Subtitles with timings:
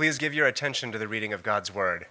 [0.00, 2.06] Please give your attention to the reading of God's Word.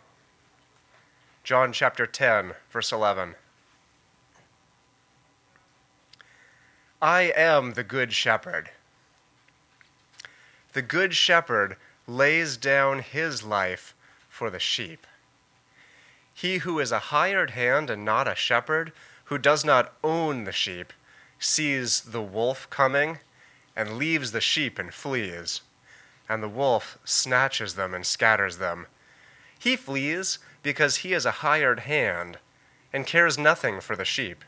[1.43, 3.33] John chapter 10, verse 11.
[7.01, 8.69] I am the Good Shepherd.
[10.73, 13.95] The Good Shepherd lays down his life
[14.29, 15.07] for the sheep.
[16.31, 18.91] He who is a hired hand and not a shepherd,
[19.23, 20.93] who does not own the sheep,
[21.39, 23.17] sees the wolf coming
[23.75, 25.61] and leaves the sheep and flees
[26.29, 28.85] and the wolf snatches them and scatters them.
[29.57, 32.37] He flees because he is a hired hand
[32.93, 34.45] and cares nothing for the sheep.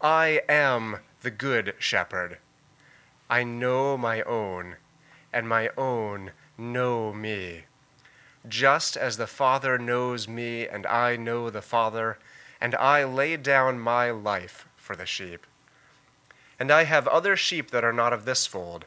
[0.00, 2.38] I am the good shepherd.
[3.28, 4.76] I know my own,
[5.32, 7.64] and my own know me.
[8.46, 12.18] Just as the Father knows me, and I know the Father,
[12.60, 15.46] and I lay down my life for the sheep.
[16.58, 18.86] And I have other sheep that are not of this fold.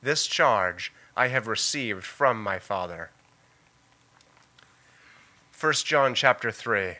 [0.00, 3.10] This charge I have received from my Father.
[5.58, 6.98] 1 John chapter 3.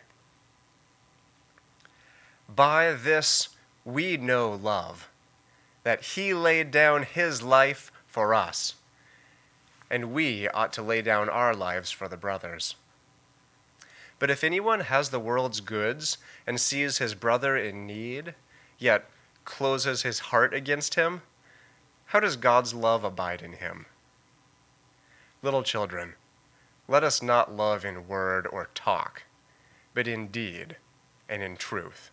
[2.49, 3.51] By this
[3.85, 5.09] we know love,
[5.85, 8.75] that he laid down his life for us,
[9.89, 12.75] and we ought to lay down our lives for the brothers.
[14.19, 18.35] But if anyone has the world's goods and sees his brother in need,
[18.77, 19.09] yet
[19.45, 21.23] closes his heart against him,
[22.09, 23.85] how does God's love abide in him?
[25.43, 26.15] Little children,
[26.89, 29.25] let us not love in word or talk,
[29.93, 30.77] but in deed
[31.29, 32.11] and in truth.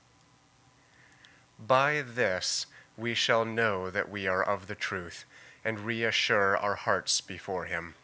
[1.57, 2.65] By this
[2.97, 5.23] we shall know that we are of the truth
[5.63, 7.95] and reassure our hearts before him.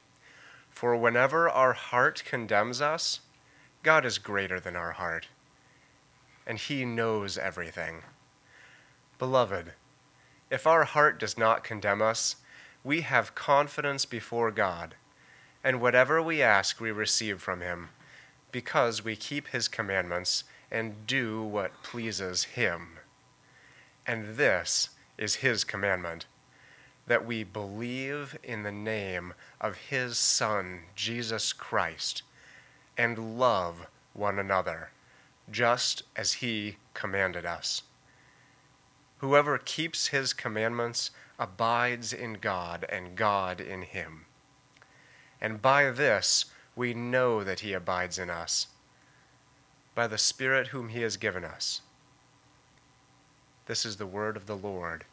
[0.69, 3.19] For whenever our heart condemns us,
[3.84, 5.28] God is greater than our heart,
[6.47, 8.03] and he knows everything.
[9.19, 9.74] Beloved,
[10.51, 12.35] if our heart does not condemn us,
[12.84, 14.95] we have confidence before God,
[15.63, 17.89] and whatever we ask we receive from Him,
[18.51, 23.00] because we keep His commandments and do what pleases Him.
[24.06, 26.25] And this is His commandment
[27.07, 32.23] that we believe in the name of His Son, Jesus Christ,
[32.97, 34.89] and love one another,
[35.50, 37.83] just as He commanded us.
[39.21, 44.25] Whoever keeps his commandments abides in God, and God in him.
[45.39, 46.45] And by this
[46.75, 48.67] we know that he abides in us,
[49.93, 51.81] by the Spirit whom he has given us.
[53.67, 55.05] This is the word of the Lord.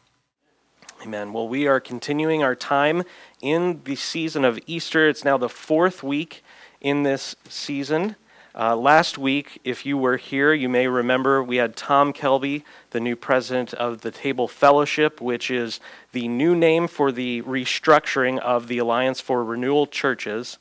[1.03, 1.35] Amen.
[1.35, 3.03] Well, we are continuing our time
[3.43, 5.07] in the season of Easter.
[5.07, 6.43] It's now the fourth week
[6.81, 8.17] in this season.
[8.59, 12.99] Uh, last week, if you were here, you may remember we had Tom Kelby, the
[12.99, 15.79] new president of the Table Fellowship, which is
[16.11, 20.59] the new name for the restructuring of the Alliance for Renewal Churches.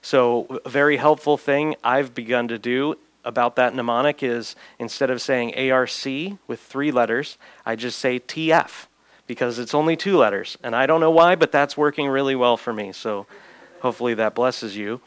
[0.00, 5.20] So, a very helpful thing I've begun to do about that mnemonic is instead of
[5.20, 6.06] saying ARC
[6.46, 8.86] with three letters, I just say TF
[9.26, 10.56] because it's only two letters.
[10.62, 12.92] And I don't know why, but that's working really well for me.
[12.92, 13.26] So,
[13.80, 15.00] hopefully, that blesses you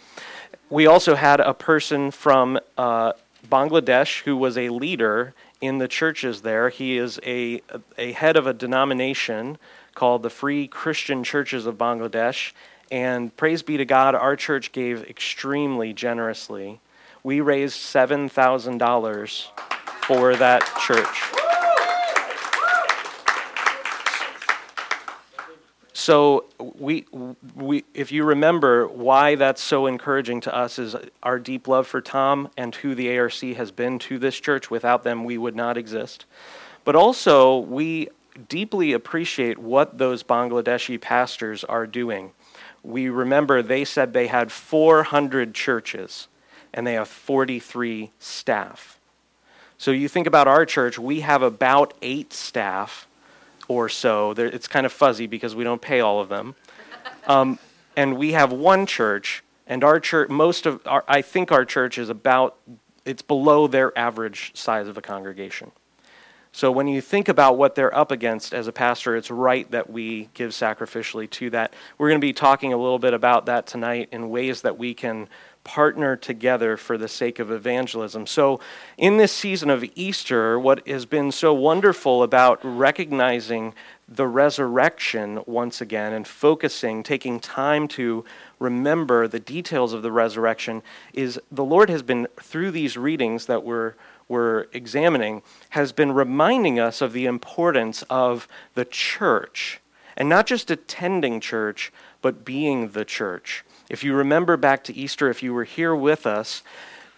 [0.69, 3.13] we also had a person from uh,
[3.49, 6.69] Bangladesh who was a leader in the churches there.
[6.69, 7.61] He is a,
[7.97, 9.57] a head of a denomination
[9.95, 12.51] called the Free Christian Churches of Bangladesh.
[12.91, 16.79] And praise be to God, our church gave extremely generously.
[17.23, 19.45] We raised $7,000
[20.05, 21.46] for that church.
[25.99, 27.07] So we,
[27.55, 32.01] we, if you remember why that's so encouraging to us is our deep love for
[32.01, 34.69] Tom and who the ARC has been to this church.
[34.69, 36.25] Without them, we would not exist.
[36.85, 38.09] But also, we
[38.47, 42.31] deeply appreciate what those Bangladeshi pastors are doing.
[42.83, 46.27] We remember they said they had 400 churches
[46.75, 48.99] and they have 43 staff.
[49.79, 53.07] So you think about our church, we have about eight staff
[53.67, 54.33] or so.
[54.33, 56.55] They're, it's kind of fuzzy because we don't pay all of them.
[57.27, 57.59] Um,
[57.95, 61.97] and we have one church, and our church, most of our, I think our church
[61.97, 62.57] is about,
[63.05, 65.71] it's below their average size of a congregation.
[66.51, 69.89] So when you think about what they're up against as a pastor, it's right that
[69.89, 71.73] we give sacrificially to that.
[71.97, 74.93] We're going to be talking a little bit about that tonight in ways that we
[74.93, 75.29] can
[75.67, 78.25] partner together for the sake of evangelism.
[78.25, 78.61] So,
[78.97, 83.73] in this season of Easter, what has been so wonderful about recognizing
[84.07, 88.23] the resurrection once again and focusing, taking time to
[88.59, 90.81] remember the details of the resurrection
[91.13, 93.95] is the Lord has been, through these readings that we're,
[94.29, 95.41] we're examining,
[95.71, 99.81] has been reminding us of the importance of the church.
[100.15, 101.91] And not just attending church,
[102.21, 103.65] but being the church.
[103.89, 106.61] If you remember back to Easter, if you were here with us,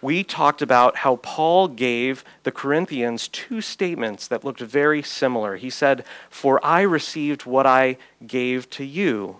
[0.00, 5.56] we talked about how Paul gave the Corinthians two statements that looked very similar.
[5.56, 9.38] He said, For I received what I gave to you.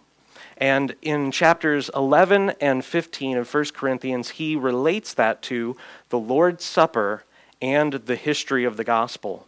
[0.58, 5.76] And in chapters 11 and 15 of 1 Corinthians, he relates that to
[6.10, 7.24] the Lord's Supper
[7.62, 9.46] and the history of the gospel.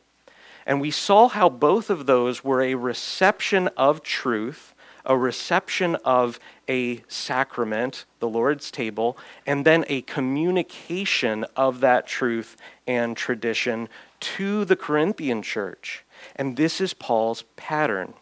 [0.64, 4.71] And we saw how both of those were a reception of truth,
[5.04, 6.38] a reception of
[6.68, 9.16] a sacrament, the Lord's table,
[9.46, 12.56] and then a communication of that truth
[12.86, 13.88] and tradition
[14.20, 16.04] to the Corinthian church.
[16.36, 18.14] And this is Paul's pattern.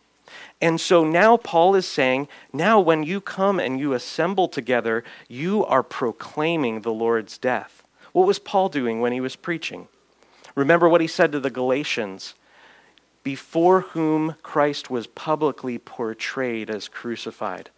[0.61, 5.65] And so now Paul is saying, now when you come and you assemble together, you
[5.65, 7.85] are proclaiming the Lord's death.
[8.13, 9.89] What was Paul doing when he was preaching?
[10.55, 12.35] Remember what he said to the Galatians
[13.23, 17.71] before whom Christ was publicly portrayed as crucified.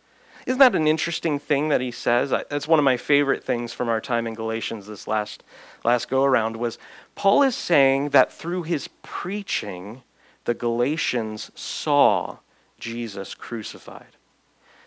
[0.47, 2.31] Isn't that an interesting thing that he says?
[2.31, 5.45] That's one of my favorite things from our time in Galatians this last,
[5.85, 6.79] last go around was
[7.15, 10.03] Paul is saying that through his preaching,
[10.45, 12.39] the Galatians saw
[12.79, 14.17] Jesus crucified.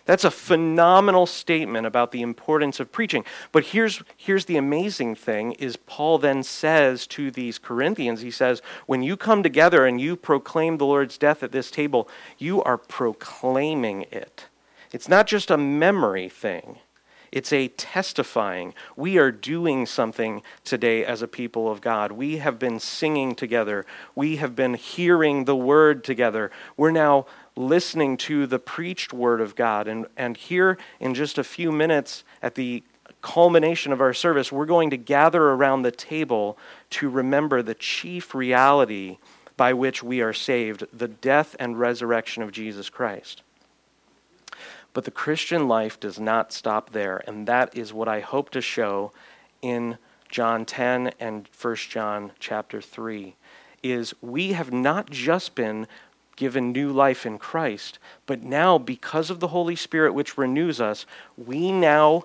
[0.05, 3.25] That's a phenomenal statement about the importance of preaching.
[3.51, 8.61] But here's, here's the amazing thing is Paul then says to these Corinthians, he says,
[8.85, 12.07] when you come together and you proclaim the Lord's death at this table,
[12.37, 14.47] you are proclaiming it.
[14.91, 16.77] It's not just a memory thing.
[17.35, 18.73] It's a testifying.
[18.95, 22.13] We are doing something today as a people of God.
[22.13, 23.85] We have been singing together.
[24.15, 26.49] We have been hearing the word together.
[26.77, 27.25] We're now
[27.57, 29.89] listening to the preached word of God.
[29.89, 32.83] And, and here, in just a few minutes, at the
[33.21, 36.57] culmination of our service, we're going to gather around the table
[36.91, 39.17] to remember the chief reality
[39.57, 43.41] by which we are saved the death and resurrection of Jesus Christ.
[44.95, 48.61] But the Christian life does not stop there, and that is what I hope to
[48.61, 49.11] show
[49.61, 49.97] in
[50.29, 53.35] John 10 and 1 John chapter 3
[53.83, 55.85] is we have not just been
[56.37, 61.05] given new life in Christ, but now because of the Holy Spirit which renews us,
[61.35, 62.23] we now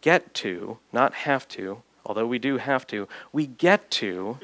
[0.00, 4.38] get to, not have to, although we do have to, we get to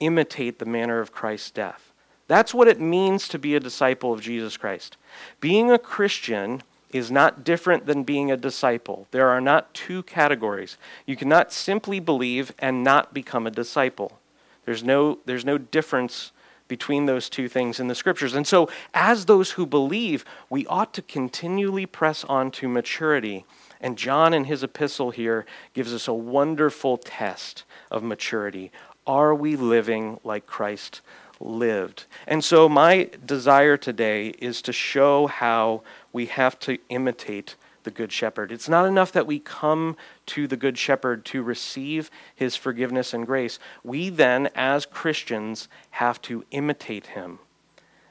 [0.00, 1.92] imitate the manner of Christ's death.
[2.28, 4.96] That's what it means to be a disciple of Jesus Christ.
[5.40, 9.06] Being a Christian is not different than being a disciple.
[9.10, 10.76] There are not two categories.
[11.06, 14.18] You cannot simply believe and not become a disciple.
[14.64, 16.32] There's no, there's no difference
[16.70, 18.34] between those two things in the scriptures.
[18.34, 23.44] And so, as those who believe, we ought to continually press on to maturity.
[23.80, 25.44] And John, in his epistle here,
[25.74, 28.70] gives us a wonderful test of maturity.
[29.06, 31.00] Are we living like Christ
[31.40, 32.04] lived?
[32.26, 38.12] And so, my desire today is to show how we have to imitate the Good
[38.12, 38.52] Shepherd.
[38.52, 39.96] It's not enough that we come
[40.26, 43.58] to the Good Shepherd to receive his forgiveness and grace.
[43.82, 47.38] We then, as Christians, have to imitate him.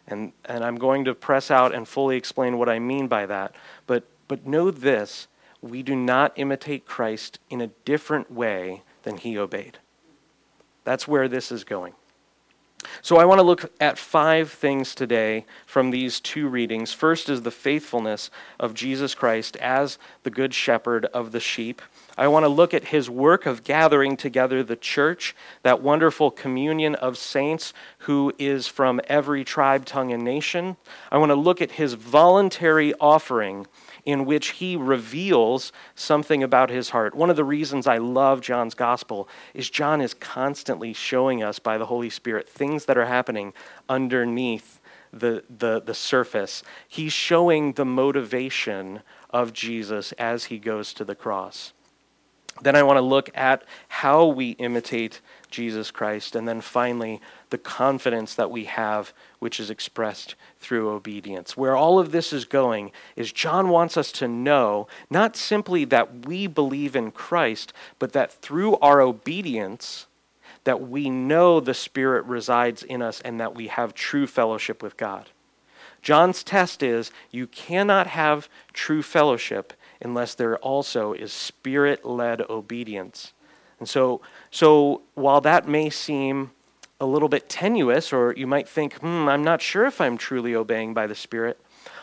[0.07, 3.53] And, and I'm going to press out and fully explain what I mean by that.
[3.85, 5.27] But, but know this
[5.61, 9.77] we do not imitate Christ in a different way than he obeyed.
[10.83, 11.93] That's where this is going.
[13.01, 16.93] So I want to look at five things today from these two readings.
[16.93, 21.81] First is the faithfulness of Jesus Christ as the good shepherd of the sheep.
[22.17, 26.95] I want to look at his work of gathering together the church, that wonderful communion
[26.95, 30.77] of saints who is from every tribe, tongue, and nation.
[31.11, 33.67] I want to look at his voluntary offering
[34.05, 37.15] in which he reveals something about his heart.
[37.15, 41.77] One of the reasons I love John's gospel is John is constantly showing us by
[41.77, 43.53] the Holy Spirit things that are happening
[43.87, 44.79] underneath
[45.11, 46.63] the, the, the surface.
[46.87, 51.73] He's showing the motivation of Jesus as he goes to the cross.
[52.61, 56.35] Then I want to look at how we imitate Jesus Christ.
[56.35, 61.57] And then finally, the confidence that we have, which is expressed through obedience.
[61.57, 66.25] Where all of this is going is John wants us to know not simply that
[66.25, 70.07] we believe in Christ, but that through our obedience,
[70.63, 74.97] that we know the Spirit resides in us and that we have true fellowship with
[74.97, 75.29] God.
[76.01, 83.33] John's test is you cannot have true fellowship unless there also is spirit led obedience.
[83.79, 84.21] And so,
[84.51, 86.51] so while that may seem
[86.99, 90.53] a little bit tenuous, or you might think, hmm, I'm not sure if I'm truly
[90.53, 91.59] obeying by the Spirit,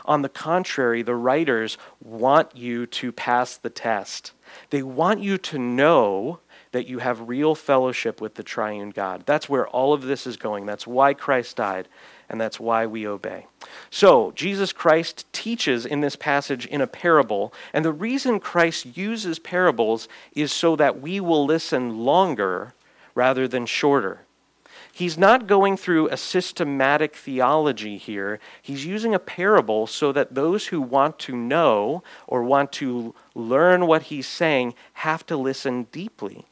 [0.07, 4.33] on the contrary, the writers want you to pass the test.
[4.71, 6.41] They want you to know
[6.73, 9.25] that you have real fellowship with the triune God.
[9.27, 10.67] That's where all of this is going.
[10.67, 11.89] That's why Christ died,
[12.29, 13.47] and that's why we obey.
[13.91, 19.39] So, Jesus Christ teaches in this passage in a parable, and the reason Christ uses
[19.39, 22.75] parables is so that we will listen longer
[23.15, 24.23] rather than shorter.
[24.93, 28.41] He's not going through a systematic theology here.
[28.63, 33.87] He's using a parable so that those who want to know or want to learn
[33.87, 36.47] what he's saying have to listen deeply.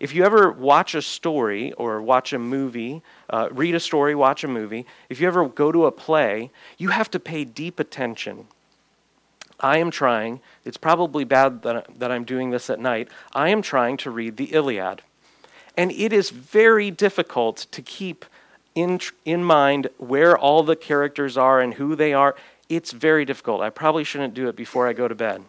[0.00, 4.42] If you ever watch a story or watch a movie, uh, read a story, watch
[4.42, 8.46] a movie, if you ever go to a play, you have to pay deep attention.
[9.60, 13.60] I am trying, it's probably bad that, that I'm doing this at night, I am
[13.60, 15.02] trying to read the Iliad.
[15.76, 18.24] And it is very difficult to keep
[18.74, 22.36] in, in mind where all the characters are and who they are.
[22.70, 23.60] It's very difficult.
[23.60, 25.42] I probably shouldn't do it before I go to bed.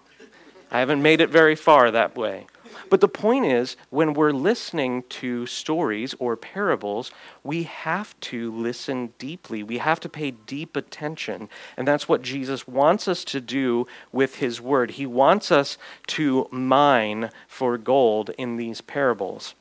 [0.69, 2.47] I haven't made it very far that way.
[2.89, 7.11] But the point is, when we're listening to stories or parables,
[7.43, 9.63] we have to listen deeply.
[9.63, 11.49] We have to pay deep attention.
[11.77, 14.91] And that's what Jesus wants us to do with his word.
[14.91, 19.55] He wants us to mine for gold in these parables.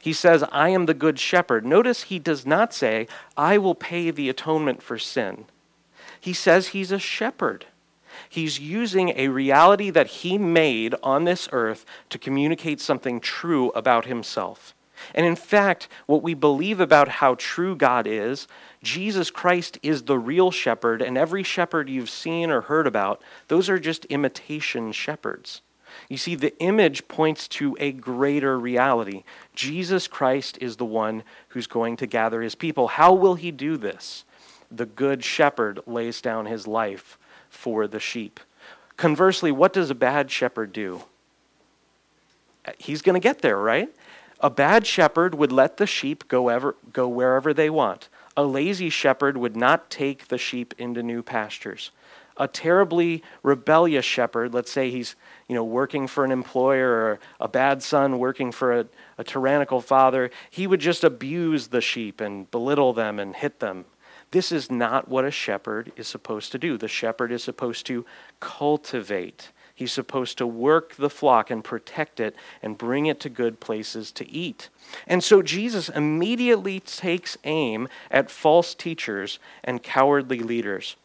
[0.00, 1.64] He says, I am the good shepherd.
[1.64, 3.06] Notice he does not say,
[3.36, 5.46] I will pay the atonement for sin.
[6.20, 7.66] He says he's a shepherd.
[8.28, 14.06] He's using a reality that he made on this earth to communicate something true about
[14.06, 14.74] himself.
[15.14, 18.48] And in fact, what we believe about how true God is,
[18.82, 23.68] Jesus Christ is the real shepherd, and every shepherd you've seen or heard about, those
[23.68, 25.60] are just imitation shepherds.
[26.08, 29.24] You see, the image points to a greater reality.
[29.54, 32.88] Jesus Christ is the one who's going to gather his people.
[32.88, 34.24] How will he do this?
[34.70, 37.18] The good shepherd lays down his life
[37.56, 38.38] for the sheep.
[38.96, 41.02] Conversely, what does a bad shepherd do?
[42.78, 43.88] He's going to get there, right?
[44.40, 48.08] A bad shepherd would let the sheep go, ever, go wherever they want.
[48.36, 51.90] A lazy shepherd would not take the sheep into new pastures.
[52.36, 55.16] A terribly rebellious shepherd, let's say he's
[55.48, 58.86] you know, working for an employer or a bad son working for a,
[59.16, 63.84] a tyrannical father, he would just abuse the sheep and belittle them and hit them.
[64.36, 66.76] This is not what a shepherd is supposed to do.
[66.76, 68.04] The shepherd is supposed to
[68.38, 69.48] cultivate.
[69.74, 74.12] He's supposed to work the flock and protect it and bring it to good places
[74.12, 74.68] to eat.
[75.06, 80.96] And so Jesus immediately takes aim at false teachers and cowardly leaders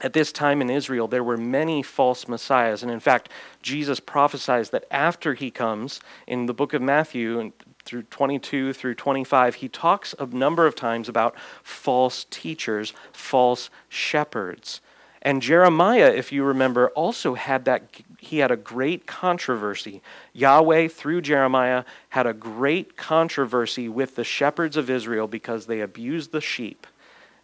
[0.00, 2.82] at this time in Israel, there were many false messiahs.
[2.82, 3.30] And in fact,
[3.62, 7.52] Jesus prophesies that after he comes, in the book of Matthew,
[7.88, 14.82] through 22 through 25, he talks a number of times about false teachers, false shepherds.
[15.22, 17.84] And Jeremiah, if you remember, also had that,
[18.18, 20.02] he had a great controversy.
[20.32, 26.30] Yahweh, through Jeremiah, had a great controversy with the shepherds of Israel because they abused
[26.30, 26.86] the sheep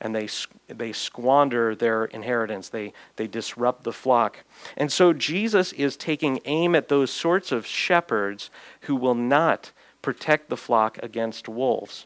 [0.01, 0.29] and they,
[0.69, 2.69] they squander their inheritance.
[2.69, 4.45] They, they disrupt the flock.
[4.77, 8.51] And so Jesus is taking aim at those sorts of shepherds
[8.83, 9.73] who will not
[10.05, 12.05] protect the flock against wolves.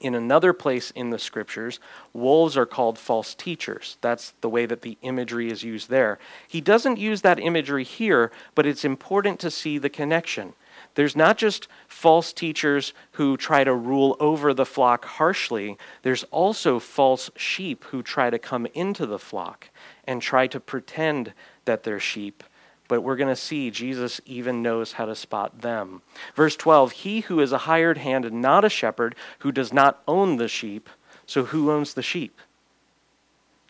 [0.00, 1.78] In another place in the scriptures,
[2.12, 3.98] wolves are called false teachers.
[4.00, 6.18] That's the way that the imagery is used there.
[6.48, 10.54] He doesn't use that imagery here, but it's important to see the connection.
[10.96, 16.80] There's not just false teachers who try to rule over the flock harshly, there's also
[16.80, 19.70] false sheep who try to come into the flock
[20.04, 21.32] and try to pretend
[21.64, 22.42] that they're sheep.
[22.88, 26.02] But we're going to see Jesus even knows how to spot them.
[26.34, 30.02] Verse 12 He who is a hired hand and not a shepherd, who does not
[30.08, 30.88] own the sheep.
[31.26, 32.40] So who owns the sheep?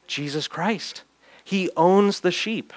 [0.06, 1.02] Jesus Christ.
[1.44, 2.72] He owns the sheep.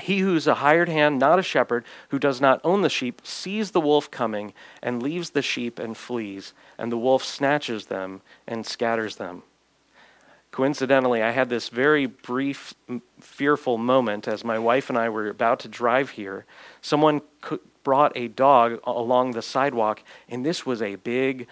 [0.00, 3.20] He who is a hired hand, not a shepherd, who does not own the sheep,
[3.24, 4.52] sees the wolf coming
[4.82, 9.42] and leaves the sheep and flees, and the wolf snatches them and scatters them.
[10.50, 12.74] Coincidentally, I had this very brief,
[13.20, 16.46] fearful moment as my wife and I were about to drive here.
[16.80, 17.20] Someone
[17.84, 21.46] brought a dog along the sidewalk, and this was a big,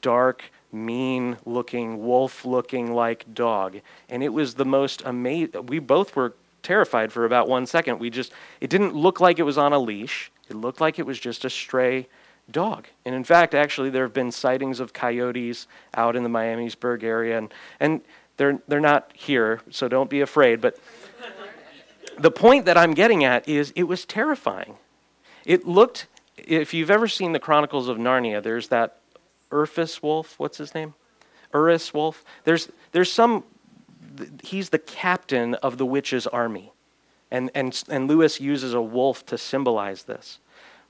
[0.00, 3.80] dark, mean looking, wolf looking like dog.
[4.08, 5.66] And it was the most amazing.
[5.66, 7.98] We both were terrified for about one second.
[7.98, 10.30] We just, it didn't look like it was on a leash.
[10.48, 12.08] It looked like it was just a stray
[12.50, 12.86] dog.
[13.04, 17.38] And in fact, actually, there have been sightings of coyotes out in the Miamisburg area,
[17.38, 18.00] and, and
[18.36, 20.60] they're, they're not here, so don't be afraid.
[20.60, 20.78] But
[22.18, 24.76] the point that I'm getting at is it was terrifying.
[25.44, 29.00] It looked, if you've ever seen the Chronicles of Narnia, there's that
[29.50, 30.38] Urfus wolf.
[30.38, 30.94] What's his name?
[31.54, 32.24] Urus wolf.
[32.44, 33.44] There's, there's some,
[34.42, 36.72] he's the captain of the witch's army.
[37.30, 40.38] And, and, and Lewis uses a wolf to symbolize this,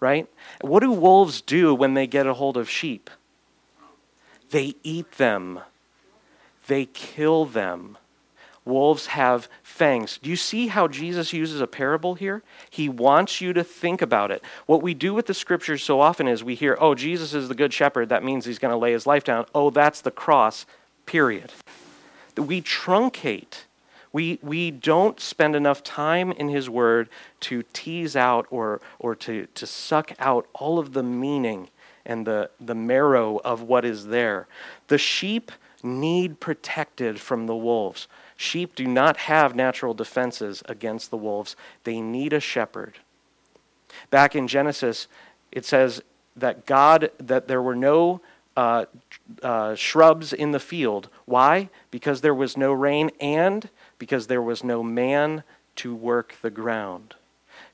[0.00, 0.28] right?
[0.60, 3.10] What do wolves do when they get a hold of sheep?
[4.50, 5.60] They eat them,
[6.66, 7.98] they kill them.
[8.64, 10.18] Wolves have fangs.
[10.18, 12.42] Do you see how Jesus uses a parable here?
[12.68, 14.42] He wants you to think about it.
[14.66, 17.54] What we do with the scriptures so often is we hear, oh, Jesus is the
[17.54, 18.10] good shepherd.
[18.10, 19.46] That means he's going to lay his life down.
[19.54, 20.66] Oh, that's the cross,
[21.06, 21.50] period.
[22.36, 23.64] We truncate.
[24.12, 27.08] We, we don't spend enough time in his word
[27.40, 31.68] to tease out or, or to, to suck out all of the meaning
[32.06, 34.48] and the, the marrow of what is there.
[34.88, 38.08] The sheep need protected from the wolves.
[38.36, 42.98] Sheep do not have natural defenses against the wolves, they need a shepherd.
[44.10, 45.08] Back in Genesis,
[45.52, 46.02] it says
[46.36, 48.20] that God, that there were no
[48.56, 48.86] uh,
[49.42, 51.08] uh, shrubs in the field.
[51.26, 51.68] Why?
[51.90, 55.42] Because there was no rain and because there was no man
[55.76, 57.14] to work the ground.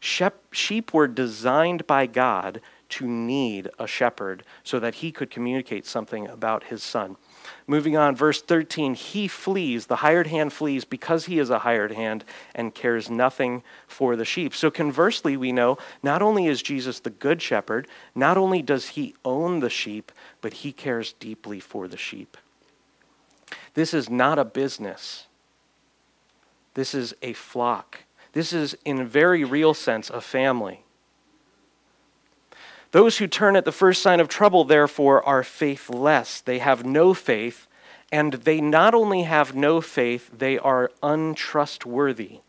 [0.00, 6.28] Sheep were designed by God to need a shepherd so that he could communicate something
[6.28, 7.16] about his son.
[7.66, 11.92] Moving on, verse 13, he flees, the hired hand flees because he is a hired
[11.92, 14.54] hand and cares nothing for the sheep.
[14.54, 19.14] So, conversely, we know not only is Jesus the good shepherd, not only does he
[19.24, 22.36] own the sheep, but he cares deeply for the sheep.
[23.74, 25.26] This is not a business,
[26.74, 28.00] this is a flock.
[28.32, 30.84] This is, in a very real sense, a family.
[32.90, 36.40] Those who turn at the first sign of trouble, therefore, are faithless.
[36.40, 37.66] They have no faith,
[38.12, 42.40] and they not only have no faith, they are untrustworthy.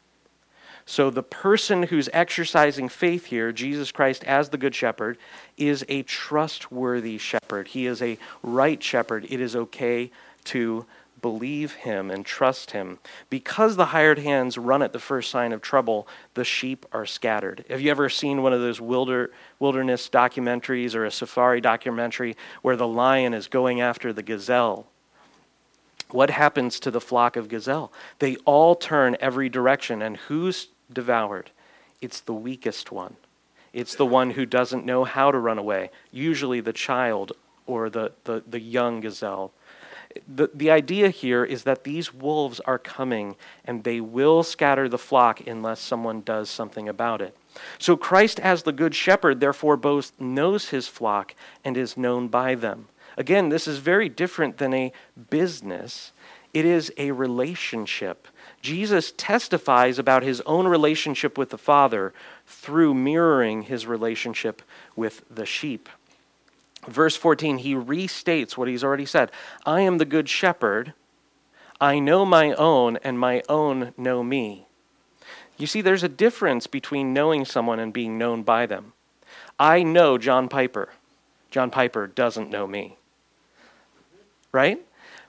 [0.87, 5.17] So, the person who's exercising faith here, Jesus Christ as the Good Shepherd,
[5.57, 7.69] is a trustworthy shepherd.
[7.69, 9.25] He is a right shepherd.
[9.27, 10.11] It is okay
[10.45, 10.85] to
[11.25, 12.99] believe him and trust him.
[13.31, 17.65] Because the hired hands run at the first sign of trouble, the sheep are scattered.
[17.67, 22.75] Have you ever seen one of those wilder, wilderness documentaries or a safari documentary where
[22.75, 24.85] the lion is going after the gazelle?
[26.11, 27.91] What happens to the flock of gazelle?
[28.19, 31.49] They all turn every direction, and who's devoured?
[32.01, 33.15] It's the weakest one.
[33.73, 37.31] It's the one who doesn't know how to run away, usually the child
[37.65, 39.51] or the, the, the young gazelle
[40.27, 44.97] the, the idea here is that these wolves are coming and they will scatter the
[44.97, 47.35] flock unless someone does something about it.
[47.79, 52.55] So Christ, as the good shepherd, therefore both knows his flock and is known by
[52.55, 52.87] them.
[53.17, 54.91] Again, this is very different than a
[55.29, 56.11] business,
[56.53, 58.27] it is a relationship.
[58.61, 62.13] Jesus testifies about his own relationship with the Father
[62.47, 64.61] through mirroring his relationship
[64.95, 65.89] with the sheep.
[66.87, 69.31] Verse 14, he restates what he's already said
[69.65, 70.93] I am the good shepherd.
[71.81, 74.65] I know my own, and my own know me.
[75.57, 78.93] You see, there's a difference between knowing someone and being known by them.
[79.59, 80.89] I know John Piper.
[81.51, 82.97] John Piper doesn't know me.
[84.51, 84.79] Right?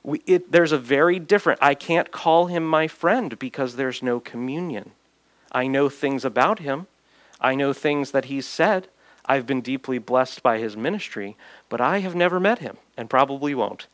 [0.02, 4.20] We, it, there's a very different, I can't call him my friend because there's no
[4.20, 4.92] communion.
[5.50, 6.86] I know things about him,
[7.40, 8.88] I know things that he's said,
[9.26, 11.36] I've been deeply blessed by his ministry,
[11.68, 13.88] but I have never met him and probably won't.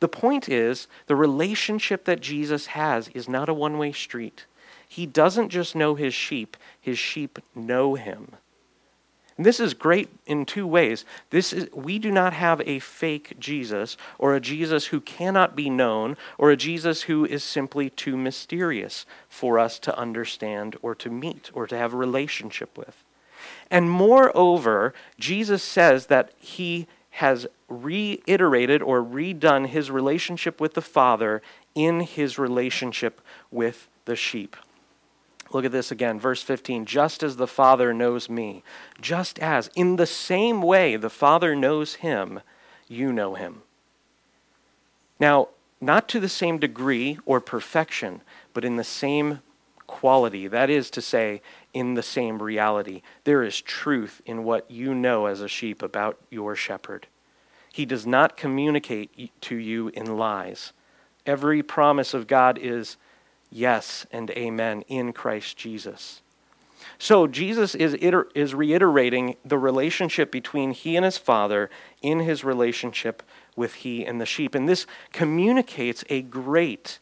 [0.00, 4.46] The point is, the relationship that Jesus has is not a one way street.
[4.88, 8.36] He doesn't just know his sheep, his sheep know him.
[9.36, 11.04] And this is great in two ways.
[11.30, 15.70] This is, we do not have a fake Jesus or a Jesus who cannot be
[15.70, 21.08] known or a Jesus who is simply too mysterious for us to understand or to
[21.08, 23.04] meet or to have a relationship with.
[23.70, 31.42] And moreover, Jesus says that he has reiterated or redone his relationship with the Father
[31.74, 34.56] in his relationship with the sheep.
[35.50, 36.84] Look at this again, verse 15.
[36.84, 38.62] Just as the Father knows me,
[39.00, 42.40] just as, in the same way the Father knows him,
[42.86, 43.62] you know him.
[45.18, 45.48] Now,
[45.80, 48.20] not to the same degree or perfection,
[48.52, 49.40] but in the same
[49.86, 50.46] quality.
[50.46, 51.40] That is to say,
[51.74, 53.02] in the same reality.
[53.24, 57.06] There is truth in what you know as a sheep about your shepherd.
[57.72, 60.72] He does not communicate to you in lies.
[61.26, 62.96] Every promise of God is
[63.50, 66.22] yes and amen in Christ Jesus.
[66.98, 71.70] So Jesus is, iter- is reiterating the relationship between he and his father
[72.02, 73.22] in his relationship
[73.56, 74.54] with he and the sheep.
[74.54, 76.98] And this communicates a great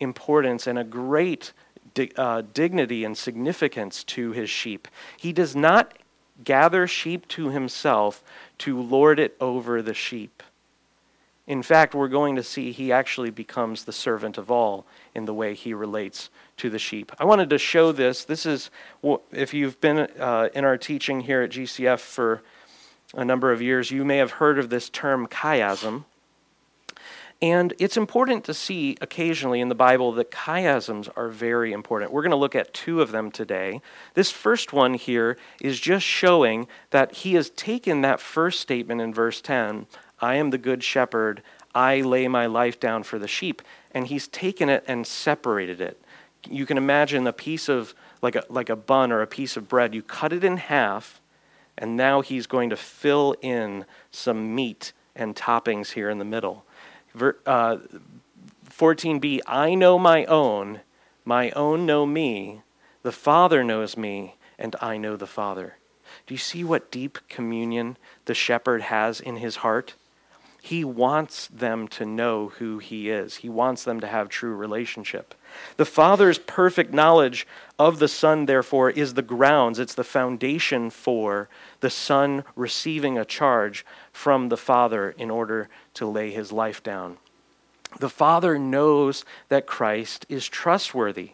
[0.00, 1.52] importance and a great
[1.94, 4.88] di- uh, dignity and significance to his sheep.
[5.16, 5.94] He does not
[6.42, 8.22] gather sheep to himself
[8.58, 10.42] to lord it over the sheep.
[11.46, 15.34] In fact, we're going to see he actually becomes the servant of all in the
[15.34, 17.12] way he relates to the sheep.
[17.18, 18.24] I wanted to show this.
[18.24, 18.70] This is,
[19.30, 22.42] if you've been uh, in our teaching here at GCF for
[23.12, 26.04] a number of years, you may have heard of this term chiasm.
[27.44, 32.10] And it's important to see occasionally in the Bible that chiasms are very important.
[32.10, 33.82] We're going to look at two of them today.
[34.14, 39.12] This first one here is just showing that he has taken that first statement in
[39.12, 39.86] verse 10
[40.20, 41.42] I am the good shepherd,
[41.74, 43.60] I lay my life down for the sheep.
[43.90, 46.00] And he's taken it and separated it.
[46.48, 49.68] You can imagine a piece of, like a, like a bun or a piece of
[49.68, 51.20] bread, you cut it in half,
[51.76, 56.64] and now he's going to fill in some meat and toppings here in the middle.
[57.14, 57.78] Uh,
[58.68, 60.80] 14b, I know my own,
[61.24, 62.62] my own know me,
[63.02, 65.76] the Father knows me, and I know the Father.
[66.26, 69.94] Do you see what deep communion the shepherd has in his heart?
[70.60, 73.36] He wants them to know who he is.
[73.36, 75.34] He wants them to have true relationship.
[75.76, 77.46] The Father's perfect knowledge
[77.78, 81.48] of the Son, therefore, is the grounds, it's the foundation for
[81.80, 87.18] the Son receiving a charge from the Father in order to lay his life down.
[87.98, 91.32] The Father knows that Christ is trustworthy.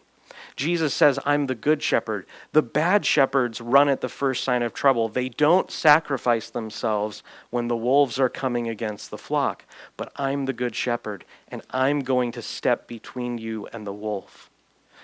[0.56, 2.26] Jesus says, I'm the good shepherd.
[2.52, 5.08] The bad shepherds run at the first sign of trouble.
[5.08, 9.64] They don't sacrifice themselves when the wolves are coming against the flock.
[9.96, 14.50] But I'm the good shepherd, and I'm going to step between you and the wolf.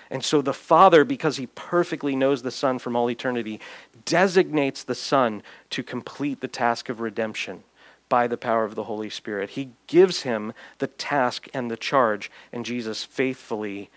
[0.09, 3.59] And so the Father, because he perfectly knows the Son from all eternity,
[4.05, 7.63] designates the Son to complete the task of redemption
[8.09, 9.51] by the power of the Holy Spirit.
[9.51, 13.89] He gives him the task and the charge, and Jesus faithfully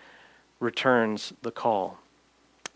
[0.61, 1.99] returns the call.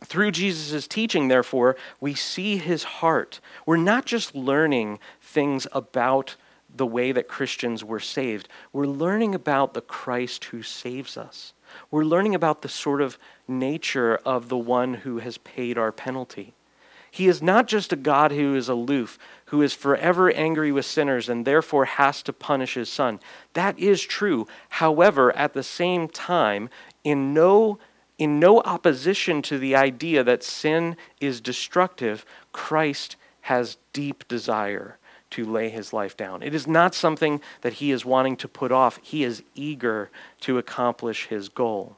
[0.03, 3.39] Through Jesus' teaching, therefore, we see his heart.
[3.65, 6.35] We're not just learning things about
[6.75, 11.53] the way that Christians were saved, we're learning about the Christ who saves us.
[11.89, 13.17] We're learning about the sort of
[13.47, 16.53] nature of the one who has paid our penalty.
[17.15, 21.29] He is not just a God who is aloof, who is forever angry with sinners
[21.29, 23.21] and therefore has to punish his son.
[23.53, 24.47] That is true.
[24.67, 26.69] However, at the same time,
[27.05, 27.79] in no,
[28.17, 34.97] in no opposition to the idea that sin is destructive, Christ has deep desire
[35.29, 36.41] to lay his life down.
[36.41, 40.09] It is not something that he is wanting to put off, he is eager
[40.41, 41.95] to accomplish his goal.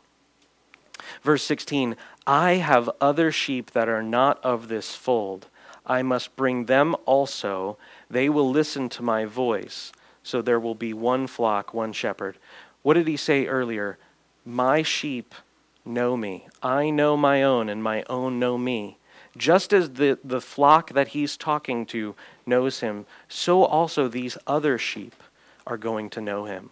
[1.23, 5.47] Verse 16 I have other sheep that are not of this fold.
[5.85, 7.77] I must bring them also.
[8.09, 9.93] They will listen to my voice.
[10.21, 12.37] So there will be one flock, one shepherd.
[12.81, 13.97] What did he say earlier?
[14.47, 15.35] My sheep
[15.83, 16.47] know me.
[16.63, 18.97] I know my own, and my own know me.
[19.35, 24.77] Just as the, the flock that he's talking to knows him, so also these other
[24.77, 25.21] sheep
[25.65, 26.69] are going to know him.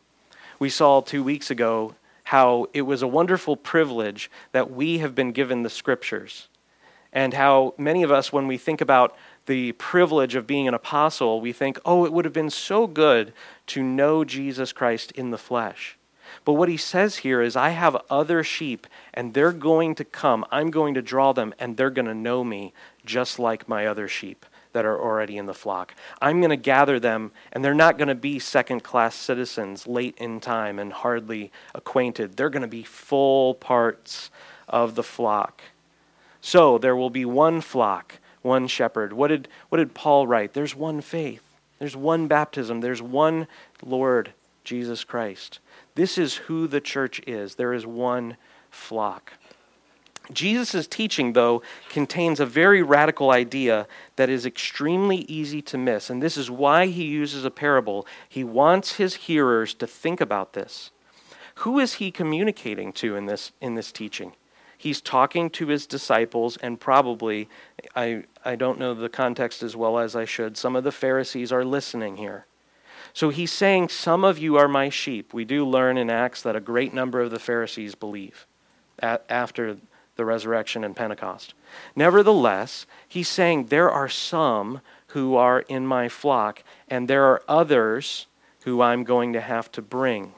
[0.57, 5.33] We saw two weeks ago how it was a wonderful privilege that we have been
[5.33, 6.47] given the scriptures,
[7.11, 11.41] and how many of us, when we think about the privilege of being an apostle,
[11.41, 13.33] we think, oh, it would have been so good
[13.67, 15.97] to know Jesus Christ in the flesh.
[16.43, 20.45] But what he says here is, I have other sheep, and they're going to come.
[20.51, 22.73] I'm going to draw them, and they're going to know me
[23.05, 25.95] just like my other sheep that are already in the flock.
[26.21, 30.15] I'm going to gather them, and they're not going to be second class citizens late
[30.17, 32.35] in time and hardly acquainted.
[32.35, 34.29] They're going to be full parts
[34.67, 35.61] of the flock.
[36.41, 39.13] So there will be one flock, one shepherd.
[39.13, 40.53] What did, what did Paul write?
[40.53, 41.43] There's one faith,
[41.79, 43.47] there's one baptism, there's one
[43.81, 44.33] Lord,
[44.65, 45.59] Jesus Christ.
[45.95, 47.55] This is who the church is.
[47.55, 48.37] There is one
[48.69, 49.33] flock.
[50.31, 56.21] Jesus' teaching, though, contains a very radical idea that is extremely easy to miss, and
[56.21, 58.07] this is why he uses a parable.
[58.27, 60.91] He wants his hearers to think about this.
[61.59, 64.33] Who is he communicating to in this, in this teaching?
[64.77, 67.47] He's talking to his disciples, and probably,
[67.95, 71.51] I, I don't know the context as well as I should, some of the Pharisees
[71.51, 72.45] are listening here.
[73.15, 75.33] So he's saying, Some of you are my sheep.
[75.33, 78.45] We do learn in Acts that a great number of the Pharisees believe
[78.99, 79.77] after
[80.17, 81.53] the resurrection and Pentecost.
[81.95, 88.27] Nevertheless, he's saying, There are some who are in my flock, and there are others
[88.65, 90.33] who I'm going to have to bring.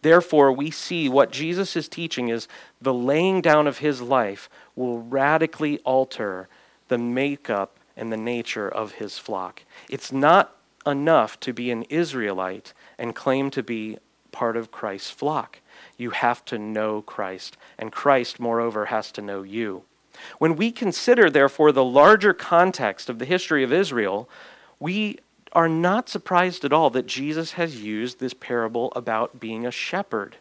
[0.00, 2.48] Therefore, we see what Jesus is teaching is
[2.80, 6.48] the laying down of his life will radically alter
[6.88, 9.62] the makeup and the nature of his flock.
[9.90, 13.98] It's not enough to be an Israelite and claim to be
[14.32, 15.60] part of Christ's flock.
[15.96, 19.84] You have to know Christ, and Christ, moreover, has to know you.
[20.38, 24.28] When we consider, therefore, the larger context of the history of Israel,
[24.78, 25.18] we
[25.52, 30.36] are not surprised at all that Jesus has used this parable about being a shepherd.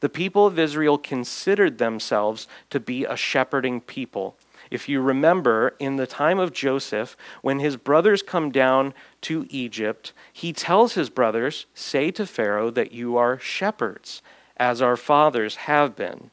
[0.00, 4.36] The people of Israel considered themselves to be a shepherding people.
[4.72, 10.14] If you remember, in the time of Joseph, when his brothers come down to Egypt,
[10.32, 14.22] he tells his brothers, Say to Pharaoh that you are shepherds,
[14.56, 16.30] as our fathers have been.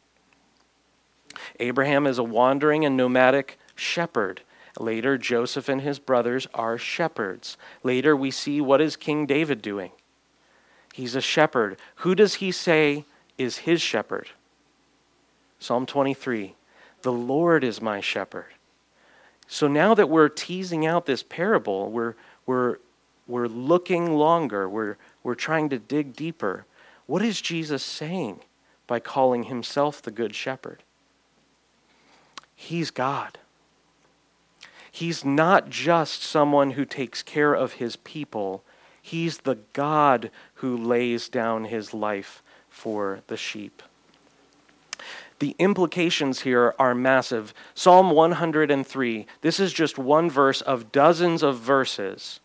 [1.60, 4.40] Abraham is a wandering and nomadic shepherd.
[4.80, 7.58] Later, Joseph and his brothers are shepherds.
[7.84, 9.92] Later, we see what is King David doing?
[10.94, 11.78] He's a shepherd.
[11.96, 13.04] Who does he say
[13.38, 14.30] is his shepherd?
[15.60, 16.56] Psalm 23
[17.02, 18.54] The Lord is my shepherd.
[19.48, 22.78] So now that we're teasing out this parable, we're, we're,
[23.28, 26.66] we're looking longer, we're, we're trying to dig deeper.
[27.08, 28.42] What is Jesus saying
[28.86, 30.84] by calling himself the Good Shepherd?
[32.56, 33.40] He's God.
[34.92, 38.64] He's not just someone who takes care of his people,
[39.02, 43.82] he's the God who lays down his life for the sheep.
[45.40, 47.54] The implications here are massive.
[47.74, 52.42] Psalm 103, this is just one verse of dozens of verses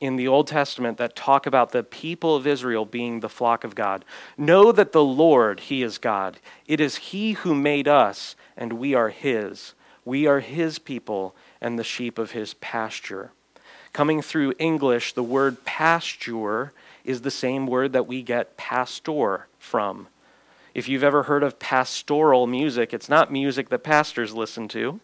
[0.00, 3.74] in the Old Testament that talk about the people of Israel being the flock of
[3.74, 4.04] God.
[4.36, 6.38] Know that the Lord, He is God.
[6.66, 9.74] It is He who made us, and we are His.
[10.04, 13.32] We are His people and the sheep of His pasture.
[13.92, 16.72] Coming through English, the word pasture
[17.04, 20.08] is the same word that we get pastor from.
[20.78, 25.00] If you've ever heard of pastoral music, it's not music that pastors listen to.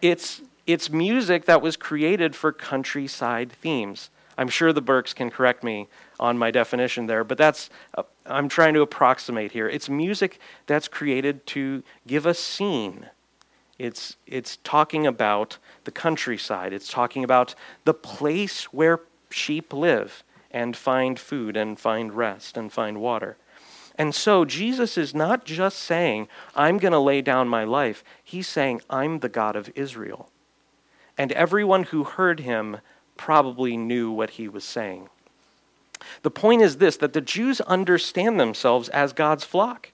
[0.00, 4.10] It's, it's music that was created for countryside themes.
[4.38, 5.88] I'm sure the Burks can correct me
[6.20, 7.68] on my definition there, but that's
[7.98, 9.68] uh, I'm trying to approximate here.
[9.68, 13.06] It's music that's created to give a scene.
[13.80, 16.72] It's it's talking about the countryside.
[16.72, 20.22] It's talking about the place where sheep live
[20.52, 23.36] and find food and find rest and find water.
[23.98, 28.04] And so Jesus is not just saying, I'm going to lay down my life.
[28.22, 30.30] He's saying, I'm the God of Israel.
[31.16, 32.78] And everyone who heard him
[33.16, 35.08] probably knew what he was saying.
[36.22, 39.92] The point is this that the Jews understand themselves as God's flock.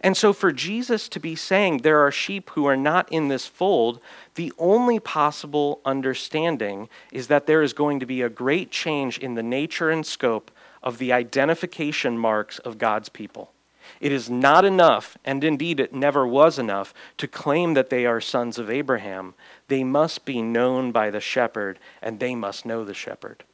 [0.00, 3.46] And so, for Jesus to be saying there are sheep who are not in this
[3.46, 4.00] fold,
[4.34, 9.34] the only possible understanding is that there is going to be a great change in
[9.34, 10.50] the nature and scope
[10.82, 13.52] of the identification marks of God's people.
[14.00, 18.20] It is not enough, and indeed it never was enough, to claim that they are
[18.20, 19.34] sons of Abraham.
[19.68, 23.44] They must be known by the shepherd, and they must know the shepherd,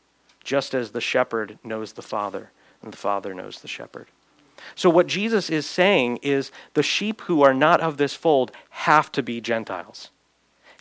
[0.43, 2.51] just as the shepherd knows the Father,
[2.83, 4.09] and the Father knows the shepherd.
[4.75, 9.13] So, what Jesus is saying is the sheep who are not of this fold have
[9.13, 10.11] to be Gentiles.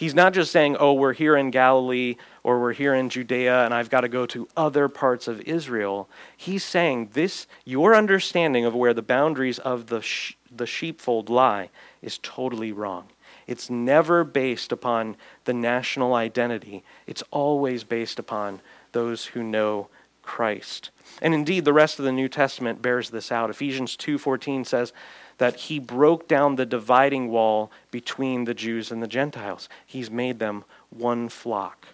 [0.03, 3.73] He's not just saying, oh, we're here in Galilee or we're here in Judea and
[3.73, 6.09] I've got to go to other parts of Israel.
[6.35, 11.69] He's saying this, your understanding of where the boundaries of the, sh- the sheepfold lie
[12.01, 13.05] is totally wrong.
[13.47, 18.59] It's never based upon the national identity, it's always based upon
[18.91, 19.87] those who know
[20.23, 20.89] Christ.
[21.21, 23.49] And indeed, the rest of the New Testament bears this out.
[23.49, 24.91] Ephesians 2:14 says
[25.38, 29.69] that he broke down the dividing wall between the Jews and the Gentiles.
[29.86, 31.88] He's made them one flock.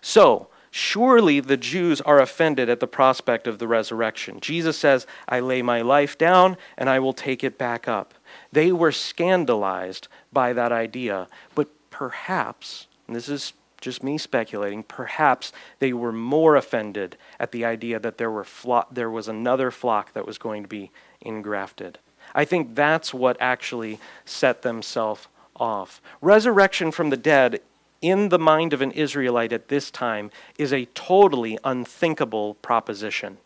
[0.00, 4.40] So, surely the Jews are offended at the prospect of the resurrection.
[4.40, 8.14] Jesus says, "I lay my life down and I will take it back up."
[8.52, 13.52] They were scandalized by that idea, but perhaps, and this is
[13.86, 18.84] just me speculating, perhaps they were more offended at the idea that there, were flo-
[18.90, 22.00] there was another flock that was going to be engrafted.
[22.34, 26.02] I think that's what actually set themselves off.
[26.20, 27.60] Resurrection from the dead
[28.02, 33.38] in the mind of an Israelite at this time is a totally unthinkable proposition.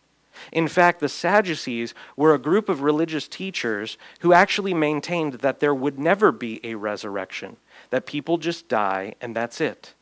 [0.51, 5.75] In fact, the Sadducees were a group of religious teachers who actually maintained that there
[5.75, 7.57] would never be a resurrection,
[7.91, 9.93] that people just die and that's it.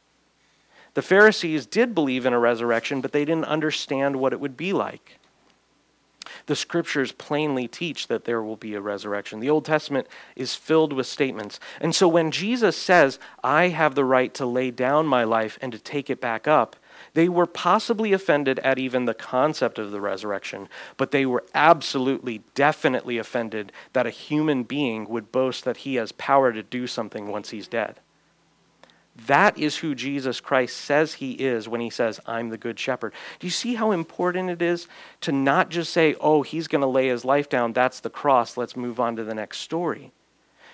[0.99, 4.73] The Pharisees did believe in a resurrection, but they didn't understand what it would be
[4.73, 5.17] like.
[6.47, 9.39] The scriptures plainly teach that there will be a resurrection.
[9.39, 11.57] The Old Testament is filled with statements.
[11.79, 15.71] And so when Jesus says, I have the right to lay down my life and
[15.71, 16.75] to take it back up,
[17.13, 22.41] They were possibly offended at even the concept of the resurrection, but they were absolutely,
[22.55, 27.27] definitely offended that a human being would boast that he has power to do something
[27.27, 27.99] once he's dead.
[29.27, 33.13] That is who Jesus Christ says he is when he says, I'm the good shepherd.
[33.39, 34.87] Do you see how important it is
[35.21, 38.57] to not just say, oh, he's going to lay his life down, that's the cross,
[38.57, 40.11] let's move on to the next story?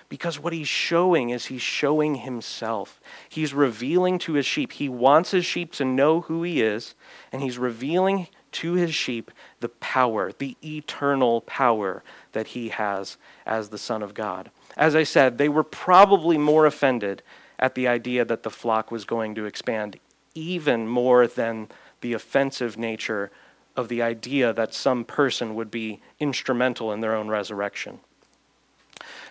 [0.08, 3.00] Because what he's showing is he's showing himself.
[3.28, 4.72] He's revealing to his sheep.
[4.72, 6.94] He wants his sheep to know who he is,
[7.32, 13.70] and he's revealing to his sheep the power, the eternal power that he has as
[13.70, 14.50] the Son of God.
[14.76, 17.22] As I said, they were probably more offended
[17.58, 19.98] at the idea that the flock was going to expand,
[20.34, 21.68] even more than
[22.00, 23.30] the offensive nature
[23.76, 28.00] of the idea that some person would be instrumental in their own resurrection.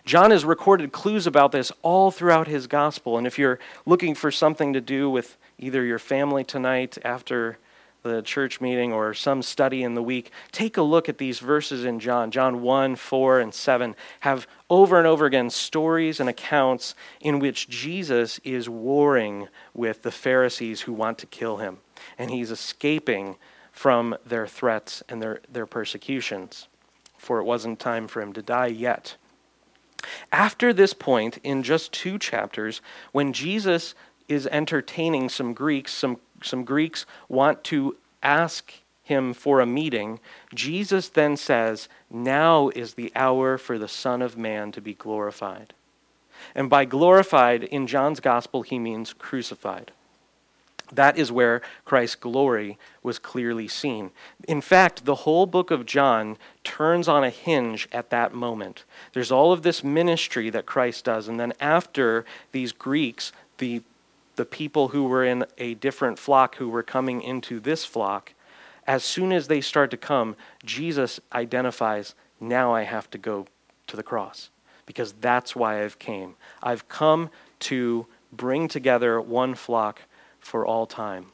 [0.05, 3.17] John has recorded clues about this all throughout his gospel.
[3.17, 7.57] And if you're looking for something to do with either your family tonight after
[8.05, 11.83] the church meeting or some study in the week, take a look at these verses
[11.83, 12.31] in John.
[12.31, 17.67] John 1, 4, and 7 have over and over again stories and accounts in which
[17.67, 21.79] Jesus is warring with the Pharisees who want to kill him.
[22.17, 23.35] And he's escaping
[23.71, 26.67] from their threats and their, their persecutions.
[27.17, 29.15] For it wasn't time for him to die yet.
[30.31, 33.95] After this point, in just two chapters, when Jesus
[34.27, 40.19] is entertaining some Greeks, some, some Greeks want to ask him for a meeting,
[40.53, 45.73] Jesus then says, Now is the hour for the Son of Man to be glorified.
[46.53, 49.91] And by glorified in John's gospel, he means crucified.
[50.91, 54.11] That is where Christ's glory was clearly seen.
[54.47, 58.83] In fact, the whole book of John turns on a hinge at that moment.
[59.13, 63.81] There's all of this ministry that Christ does, and then after these Greeks, the,
[64.35, 68.33] the people who were in a different flock who were coming into this flock,
[68.87, 73.47] as soon as they start to come, Jesus identifies, now I have to go
[73.87, 74.49] to the cross
[74.85, 76.35] because that's why I've came.
[76.61, 77.29] I've come
[77.61, 80.01] to bring together one flock
[80.39, 81.27] for all time.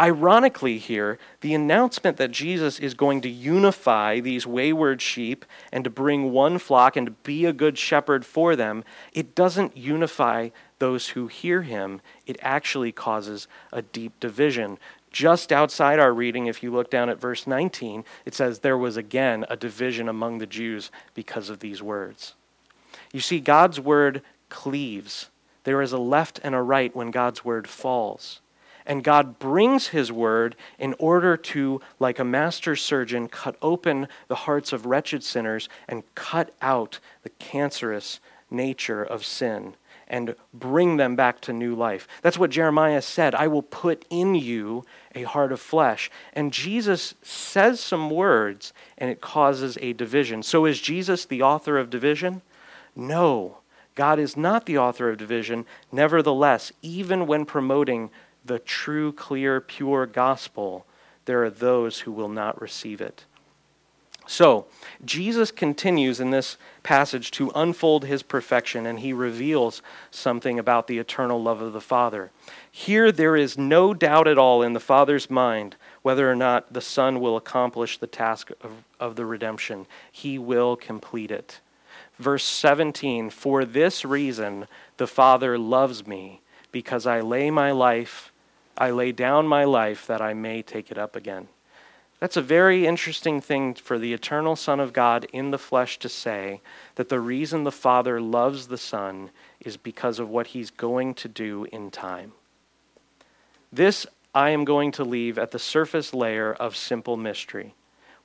[0.00, 5.90] Ironically, here, the announcement that Jesus is going to unify these wayward sheep and to
[5.90, 11.08] bring one flock and to be a good shepherd for them, it doesn't unify those
[11.08, 12.00] who hear him.
[12.26, 14.78] It actually causes a deep division.
[15.10, 18.96] Just outside our reading, if you look down at verse 19, it says, There was
[18.96, 22.34] again a division among the Jews because of these words.
[23.12, 25.30] You see, God's word cleaves.
[25.64, 28.40] There is a left and a right when God's word falls.
[28.86, 34.34] And God brings his word in order to, like a master surgeon, cut open the
[34.34, 38.18] hearts of wretched sinners and cut out the cancerous
[38.50, 39.74] nature of sin
[40.08, 42.08] and bring them back to new life.
[42.22, 46.10] That's what Jeremiah said I will put in you a heart of flesh.
[46.32, 50.42] And Jesus says some words and it causes a division.
[50.42, 52.42] So is Jesus the author of division?
[52.96, 53.58] No.
[53.94, 55.66] God is not the author of division.
[55.90, 58.10] Nevertheless, even when promoting
[58.44, 60.86] the true, clear, pure gospel,
[61.24, 63.24] there are those who will not receive it.
[64.30, 64.66] So,
[65.02, 70.98] Jesus continues in this passage to unfold his perfection, and he reveals something about the
[70.98, 72.30] eternal love of the Father.
[72.70, 76.82] Here, there is no doubt at all in the Father's mind whether or not the
[76.82, 79.86] Son will accomplish the task of, of the redemption.
[80.12, 81.60] He will complete it.
[82.18, 84.66] Verse 17 For this reason
[84.98, 88.30] the Father loves me, because I lay my life
[88.80, 91.48] I lay down my life that I may take it up again.
[92.20, 96.08] That's a very interesting thing for the eternal Son of God in the flesh to
[96.08, 96.60] say
[96.96, 101.28] that the reason the Father loves the Son is because of what he's going to
[101.28, 102.32] do in time.
[103.72, 107.74] This I am going to leave at the surface layer of simple mystery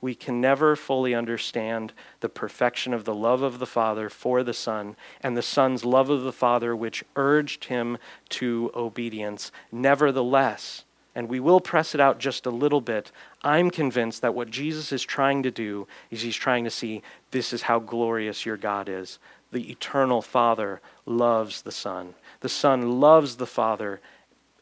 [0.04, 4.52] we can never fully understand the perfection of the love of the Father for the
[4.52, 7.96] Son and the Son's love of the Father, which urged him
[8.28, 9.50] to obedience.
[9.72, 14.50] Nevertheless, and we will press it out just a little bit, I'm convinced that what
[14.50, 18.56] Jesus is trying to do is he's trying to see this is how glorious your
[18.56, 19.18] God is.
[19.52, 24.00] The eternal Father loves the Son, the Son loves the Father,